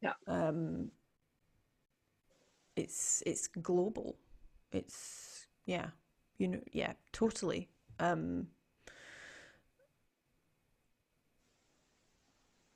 Yeah. 0.00 0.12
Um, 0.28 0.92
it's 2.76 3.22
it's 3.26 3.48
global. 3.48 4.16
It's 4.70 5.46
yeah, 5.66 5.88
you 6.38 6.48
know, 6.48 6.60
yeah, 6.72 6.92
totally. 7.12 7.68
Um, 7.98 8.48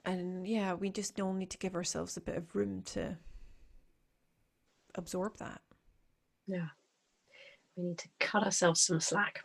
and 0.04 0.46
yeah, 0.46 0.74
we 0.74 0.90
just 0.90 1.20
all 1.20 1.32
need 1.32 1.50
to 1.50 1.58
give 1.58 1.76
ourselves 1.76 2.16
a 2.16 2.20
bit 2.20 2.36
of 2.36 2.54
room 2.56 2.82
to 2.86 3.16
absorb 4.96 5.36
that. 5.38 5.60
Yeah. 6.46 6.68
We 7.78 7.84
need 7.84 7.98
to 7.98 8.08
cut 8.20 8.42
ourselves 8.42 8.82
some 8.82 9.00
slack. 9.00 9.40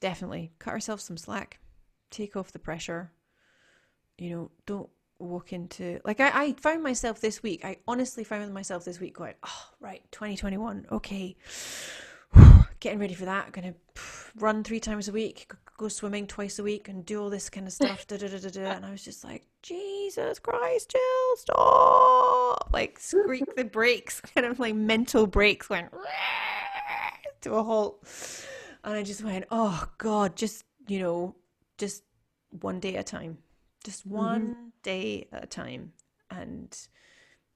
Definitely. 0.00 0.52
Cut 0.58 0.74
ourselves 0.74 1.04
some 1.04 1.16
slack. 1.16 1.60
Take 2.10 2.36
off 2.36 2.52
the 2.52 2.58
pressure 2.58 3.12
you 4.18 4.30
know, 4.30 4.50
don't 4.66 4.88
walk 5.18 5.52
into 5.52 6.00
like 6.04 6.20
I, 6.20 6.44
I 6.44 6.52
found 6.54 6.82
myself 6.82 7.20
this 7.20 7.42
week. 7.42 7.64
I 7.64 7.78
honestly 7.86 8.24
found 8.24 8.52
myself 8.52 8.84
this 8.84 9.00
week 9.00 9.14
going, 9.14 9.34
oh 9.44 9.64
right, 9.80 10.02
2021, 10.12 10.86
okay, 10.92 11.36
getting 12.80 12.98
ready 12.98 13.14
for 13.14 13.24
that. 13.24 13.52
Going 13.52 13.72
to 13.94 14.02
run 14.36 14.62
three 14.64 14.80
times 14.80 15.08
a 15.08 15.12
week, 15.12 15.50
go 15.76 15.88
swimming 15.88 16.26
twice 16.26 16.58
a 16.58 16.62
week, 16.62 16.88
and 16.88 17.04
do 17.04 17.20
all 17.20 17.30
this 17.30 17.50
kind 17.50 17.66
of 17.66 17.72
stuff. 17.72 18.06
da, 18.08 18.16
da, 18.16 18.28
da, 18.28 18.38
da, 18.38 18.48
da. 18.48 18.70
And 18.72 18.86
I 18.86 18.90
was 18.90 19.04
just 19.04 19.24
like, 19.24 19.46
Jesus 19.62 20.38
Christ, 20.38 20.90
Jill, 20.90 21.36
stop! 21.36 22.70
Like 22.72 22.98
squeak 22.98 23.56
the 23.56 23.64
brakes, 23.64 24.20
kind 24.34 24.46
of 24.46 24.58
like 24.58 24.74
mental 24.74 25.26
brakes 25.26 25.68
went 25.68 25.92
to 27.42 27.54
a 27.54 27.62
halt. 27.62 28.04
And 28.84 28.94
I 28.94 29.02
just 29.02 29.22
went, 29.22 29.44
oh 29.50 29.86
God, 29.98 30.36
just 30.36 30.64
you 30.88 30.98
know, 30.98 31.36
just 31.78 32.02
one 32.50 32.80
day 32.80 32.96
at 32.96 33.00
a 33.00 33.04
time 33.04 33.38
just 33.84 34.06
mm-hmm. 34.06 34.16
one 34.16 34.42
mm-hmm. 34.42 34.68
day 34.82 35.28
at 35.32 35.44
a 35.44 35.46
time 35.46 35.92
and 36.30 36.88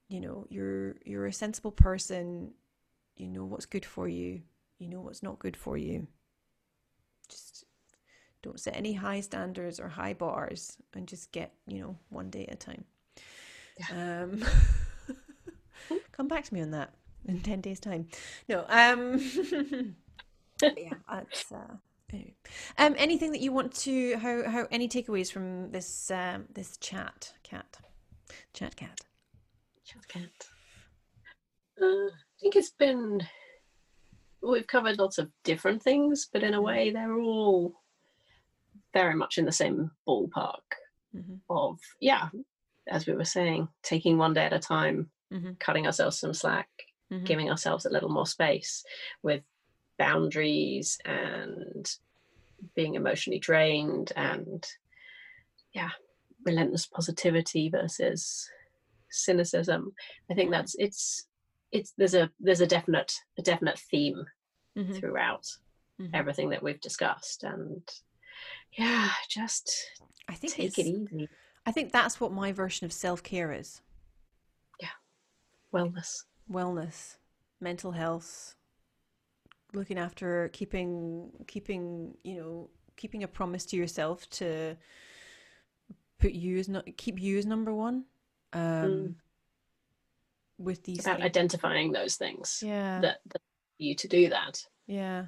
you 0.09 0.21
know 0.21 0.47
you're 0.49 0.97
you're 1.05 1.27
a 1.27 1.33
sensible 1.33 1.71
person 1.71 2.53
you 3.17 3.29
know 3.29 3.45
what's 3.45 3.67
good 3.67 3.85
for 3.85 4.09
you 4.09 4.43
you 4.79 4.89
know 4.89 5.01
what's 5.01 5.23
not 5.23 5.39
good 5.39 5.57
for 5.57 5.77
you 5.77 6.07
just 7.29 7.65
don't 8.43 8.61
set 8.61 8.77
any 8.77 8.93
high 8.93 9.21
standards 9.21 9.81
or 9.81 9.89
high 9.89 10.15
bars 10.15 10.77
and 10.95 11.09
just 11.09 11.33
get 11.33 11.53
you 11.67 11.81
know 11.81 11.97
one 12.11 12.31
day 12.31 12.47
at 12.47 12.55
a 12.55 12.57
time 12.57 12.85
yeah. 13.79 14.23
um 14.23 14.45
come 16.13 16.29
back 16.29 16.45
to 16.45 16.55
me 16.55 16.61
on 16.61 16.71
that 16.71 16.93
in 17.29 17.41
10 17.41 17.61
days 17.61 17.81
time 17.81 18.07
no 18.49 18.65
um 18.69 19.21
yeah 20.63 20.95
that's 21.09 21.53
uh 21.53 21.75
um, 22.79 22.95
anything 22.99 23.33
that 23.33 23.41
you 23.41 23.53
want 23.53 23.75
to 23.75 24.17
how 24.17 24.49
how 24.49 24.69
any 24.71 24.89
takeaways 24.89 25.31
from 25.31 25.71
this 25.71 26.11
um, 26.11 26.45
this 26.53 26.77
chat 26.77 27.33
Kat 27.43 27.79
chat 28.53 28.77
Kat 28.77 29.01
chat 29.85 30.07
Kat? 30.09 30.31
Uh, 31.81 31.85
I 31.85 32.41
think 32.41 32.57
it's 32.57 32.71
been 32.71 33.23
we've 34.43 34.67
covered 34.67 34.99
lots 34.99 35.19
of 35.19 35.31
different 35.43 35.83
things, 35.83 36.29
but 36.33 36.43
in 36.43 36.55
a 36.55 36.63
way 36.63 36.91
they're 36.91 37.19
all 37.19 37.75
very 38.93 39.15
much 39.15 39.39
in 39.39 39.45
the 39.45 39.53
same 39.53 39.91
ballpark 40.09 40.67
mm-hmm. 41.15 41.37
of 41.51 41.79
yeah, 42.01 42.29
as 42.89 43.07
we 43.07 43.15
were 43.15 43.25
saying, 43.25 43.69
taking 43.83 44.17
one 44.17 44.33
day 44.33 44.45
at 44.45 44.53
a 44.53 44.59
time, 44.59 45.11
mm-hmm. 45.33 45.53
cutting 45.59 45.87
ourselves 45.87 46.21
some 46.21 46.35
slack, 46.35 46.69
mm-hmm. 47.13 47.25
giving 47.25 47.51
ourselves 47.51 47.87
a 47.87 47.91
little 47.91 48.09
more 48.09 48.27
space 48.27 48.85
with 49.23 49.43
boundaries 49.99 50.99
and 51.05 51.91
being 52.75 52.95
emotionally 52.95 53.39
drained 53.39 54.13
and 54.17 54.67
yeah 55.73 55.91
relentless 56.45 56.87
positivity 56.87 57.69
versus 57.69 58.49
cynicism 59.11 59.93
i 60.31 60.35
think 60.35 60.51
that's 60.51 60.75
it's 60.79 61.27
it's 61.73 61.93
there's 61.97 62.15
a 62.15 62.31
there's 62.41 62.61
a 62.61 62.67
definite 62.67 63.13
a 63.39 63.43
definite 63.43 63.79
theme 63.79 64.25
mm-hmm. 64.77 64.93
throughout 64.95 65.47
mm-hmm. 66.01 66.15
everything 66.15 66.51
that 66.51 66.63
we've 66.63 66.81
discussed 66.81 67.43
and 67.43 67.83
yeah 68.73 69.11
just 69.29 69.71
i 70.29 70.35
think 70.35 70.53
take 70.53 70.79
it 70.79 70.87
easy 70.87 71.29
i 71.67 71.73
think 71.73 71.93
that's 71.93 72.21
what 72.21 72.33
my 72.33 72.53
version 72.53 72.85
of 72.85 72.93
self-care 72.93 73.53
is 73.53 73.81
yeah 74.81 74.89
wellness 75.75 76.23
wellness 76.51 77.17
mental 77.61 77.93
health 77.93 78.55
looking 79.73 79.99
after 79.99 80.49
keeping 80.53 81.31
keeping 81.47 82.15
you 82.23 82.37
know 82.37 82.71
keeping 82.97 83.23
a 83.23 83.29
promise 83.29 83.65
to 83.67 83.77
yourself 83.77 84.29
to 84.31 84.77
put 86.19 86.33
you 86.33 86.59
as 86.59 86.69
not 86.69 86.85
keep 86.97 87.21
you 87.21 87.39
as 87.39 87.47
number 87.47 87.75
one 87.75 88.05
um 88.53 88.63
mm. 88.63 89.15
with 90.59 90.83
these 90.85 91.01
about 91.01 91.17
things. 91.17 91.27
identifying 91.27 91.93
those 91.93 92.17
things 92.17 92.63
yeah 92.65 93.01
that, 93.01 93.19
that 93.27 93.41
you 93.79 93.95
to 93.95 94.09
do 94.09 94.29
that 94.29 94.65
yeah 94.87 95.25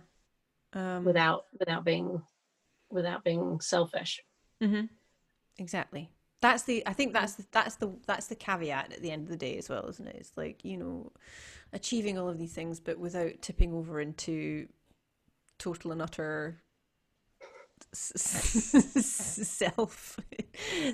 um 0.73 1.05
without 1.05 1.47
without 1.59 1.85
being 1.85 2.23
without 2.91 3.25
being 3.25 3.61
selfish 3.61 4.23
mm-hmm. 4.63 4.87
exactly 5.59 6.11
that's 6.41 6.63
the 6.65 6.87
i 6.87 6.93
think 6.93 7.13
that's 7.13 7.35
the, 7.35 7.45
that's 7.51 7.77
the 7.77 7.93
that's 8.07 8.27
the 8.29 8.35
caveat 8.35 8.93
at 8.93 9.03
the 9.03 9.11
end 9.11 9.23
of 9.25 9.29
the 9.29 9.37
day 9.37 9.57
as 9.59 9.69
well 9.69 9.87
isn't 9.89 10.07
it? 10.07 10.17
It's 10.17 10.33
like 10.37 10.65
you 10.65 10.77
know 10.77 11.13
achieving 11.73 12.19
all 12.19 12.29
of 12.29 12.39
these 12.39 12.53
things, 12.53 12.81
but 12.81 12.99
without 12.99 13.43
tipping 13.43 13.73
over 13.75 14.01
into 14.01 14.69
total 15.59 15.93
and 15.93 16.03
utter 16.03 16.63
self 17.93 18.57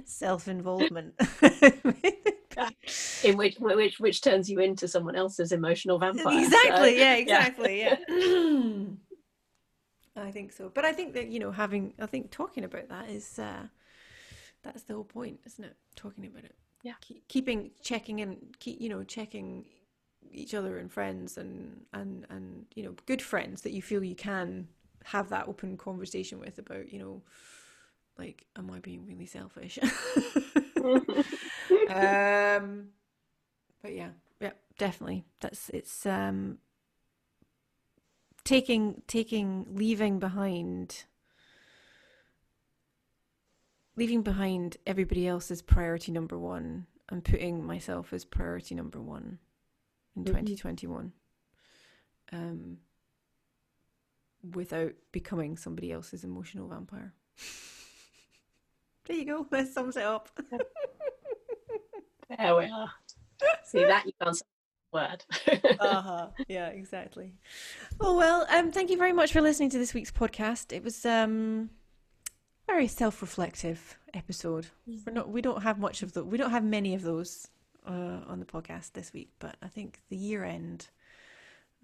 self 0.05 0.49
involvement 0.49 1.15
in 3.25 3.37
which 3.37 3.57
which 3.59 3.99
which 3.99 4.21
turns 4.21 4.51
you 4.51 4.61
into 4.61 4.87
someone 4.87 5.17
else's 5.17 5.51
emotional 5.53 5.99
vampire 5.99 6.45
exactly 6.45 6.71
so, 6.71 6.85
yeah. 7.03 7.15
exactly 7.15 7.81
yeah, 7.81 7.97
yeah. 8.09 8.85
i 10.17 10.31
think 10.31 10.53
so. 10.53 10.71
But 10.73 10.85
i 10.85 10.93
think 10.93 11.15
that 11.15 11.29
you 11.29 11.41
know 11.41 11.51
having 11.51 11.95
i 11.99 12.07
think 12.07 12.31
talking 12.31 12.65
about 12.65 12.89
that 12.91 13.09
is 13.09 13.39
uh 13.39 13.67
that's 14.65 14.83
the 14.83 14.95
whole 14.95 15.05
point 15.05 15.39
isn't 15.47 15.65
it? 15.65 15.77
Talking 15.95 16.27
about 16.27 16.45
it. 16.45 16.57
Yeah. 16.83 16.95
Keeping 17.29 17.71
checking 17.83 18.19
in 18.19 18.39
keep 18.59 18.81
you 18.81 18.89
know 18.89 19.05
checking 19.05 19.65
each 20.33 20.55
other 20.55 20.79
and 20.79 20.91
friends 20.91 21.39
and 21.39 21.85
and 21.93 22.27
and 22.31 22.67
you 22.75 22.83
know 22.83 22.95
good 23.07 23.23
friends 23.23 23.63
that 23.63 23.73
you 23.73 23.83
feel 23.83 24.03
you 24.03 24.17
can 24.17 24.67
have 25.05 25.29
that 25.29 25.47
open 25.49 25.77
conversation 25.77 26.39
with 26.41 26.59
about 26.59 26.91
you 26.93 26.99
know 26.99 27.23
like 28.19 28.47
am 28.57 28.71
i 28.71 28.79
being 28.81 29.07
really 29.07 29.27
selfish? 29.27 29.79
Um 31.89 32.89
but 33.83 33.95
yeah 33.95 34.11
yeah 34.41 34.53
definitely. 34.79 35.25
That's 35.41 35.71
it's 35.71 36.05
um 36.07 36.59
taking 38.45 39.03
taking 39.07 39.67
leaving 39.71 40.19
behind 40.19 41.05
leaving 43.97 44.23
behind 44.23 44.77
everybody 44.87 45.27
else's 45.27 45.63
priority 45.63 46.13
number 46.13 46.39
one 46.39 46.87
and 47.09 47.25
putting 47.25 47.65
myself 47.65 48.13
as 48.13 48.25
priority 48.25 48.75
number 48.75 49.01
one 49.01 49.39
in 50.17 50.25
mm-hmm. 50.25 50.33
2021 50.33 51.13
um, 52.33 52.79
without 54.55 54.93
becoming 55.13 55.57
somebody 55.57 55.93
else's 55.93 56.25
emotional 56.25 56.69
vampire. 56.69 57.13
There 59.07 59.17
you 59.17 59.25
go. 59.25 59.47
That 59.51 59.69
sums 59.69 59.97
it 59.97 60.03
up. 60.03 60.29
there 62.39 62.57
we 62.57 62.65
are. 62.65 62.91
See 63.65 63.85
that 63.85 64.07
you 64.07 64.13
can't 64.21 64.37
say 64.37 64.45
a 64.93 64.97
word. 64.97 65.25
uh-huh. 65.81 66.29
Yeah, 66.49 66.69
exactly. 66.69 67.35
Oh 68.01 68.17
well, 68.17 68.47
um, 68.49 68.73
thank 68.73 68.91
you 68.91 68.97
very 68.97 69.13
much 69.13 69.33
for 69.33 69.43
listening 69.43 69.71
to 69.71 69.79
this 69.79 69.93
week's 69.93 70.11
podcast. 70.11 70.73
It 70.73 70.83
was 70.83 71.05
um 71.05 71.71
very 72.67 72.87
self-reflective 72.87 73.99
episode. 74.15 74.67
We're 74.87 75.13
not 75.13 75.29
we 75.29 75.43
don't 75.43 75.63
have 75.63 75.79
much 75.79 76.03
of 76.03 76.13
the 76.13 76.25
we 76.25 76.39
don't 76.39 76.51
have 76.51 76.65
many 76.65 76.95
of 76.95 77.03
those 77.03 77.49
uh, 77.87 78.21
on 78.27 78.41
the 78.41 78.47
podcast 78.47 78.93
this 78.93 79.13
week, 79.13 79.31
but 79.39 79.57
I 79.63 79.69
think 79.69 80.01
the 80.09 80.17
year 80.17 80.45
end 80.45 80.89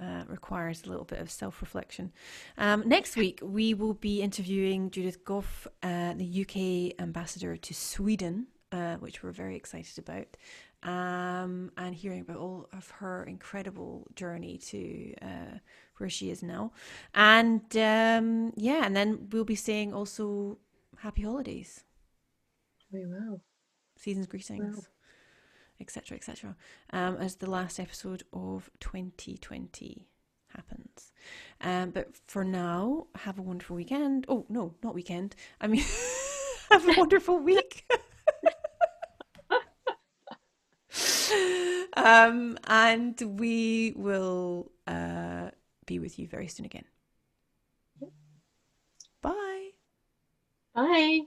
uh, 0.00 0.24
requires 0.26 0.84
a 0.84 0.88
little 0.88 1.04
bit 1.04 1.18
of 1.18 1.30
self 1.30 1.60
reflection. 1.60 2.12
Um, 2.56 2.88
next 2.88 3.16
week, 3.16 3.40
we 3.42 3.74
will 3.74 3.94
be 3.94 4.22
interviewing 4.22 4.90
Judith 4.90 5.24
Gough, 5.24 5.66
uh, 5.82 6.14
the 6.14 6.42
UK 6.42 7.00
ambassador 7.00 7.56
to 7.56 7.74
Sweden, 7.74 8.46
uh, 8.72 8.96
which 8.96 9.22
we're 9.22 9.32
very 9.32 9.56
excited 9.56 9.98
about, 9.98 10.36
um, 10.82 11.70
and 11.76 11.94
hearing 11.94 12.20
about 12.20 12.38
all 12.38 12.68
of 12.72 12.90
her 12.92 13.24
incredible 13.24 14.06
journey 14.14 14.56
to 14.58 15.14
uh, 15.20 15.58
where 15.98 16.08
she 16.08 16.30
is 16.30 16.42
now. 16.42 16.72
And 17.14 17.60
um, 17.76 18.52
yeah, 18.56 18.84
and 18.86 18.96
then 18.96 19.28
we'll 19.30 19.44
be 19.44 19.54
saying 19.54 19.92
also 19.92 20.58
happy 21.02 21.22
holidays. 21.22 21.84
We 22.92 23.06
will. 23.06 23.40
Season's 23.96 24.26
greetings 24.26 24.88
etc., 25.80 26.16
etc., 26.16 26.56
um, 26.92 27.16
as 27.16 27.36
the 27.36 27.50
last 27.50 27.80
episode 27.80 28.22
of 28.32 28.70
2020 28.80 30.06
happens. 30.48 31.12
Um, 31.60 31.90
but 31.90 32.08
for 32.26 32.44
now, 32.44 33.06
have 33.16 33.38
a 33.38 33.42
wonderful 33.42 33.76
weekend. 33.76 34.26
Oh, 34.28 34.46
no, 34.48 34.74
not 34.82 34.94
weekend. 34.94 35.34
I 35.60 35.68
mean, 35.68 35.84
have 36.70 36.88
a 36.88 36.94
wonderful 36.96 37.38
week. 37.42 37.90
um, 41.96 42.58
and 42.66 43.20
we 43.20 43.92
will 43.96 44.70
uh, 44.86 45.50
be 45.86 45.98
with 45.98 46.18
you 46.18 46.26
very 46.26 46.48
soon 46.48 46.66
again. 46.66 46.84
Bye. 49.22 49.70
Bye. 50.74 51.26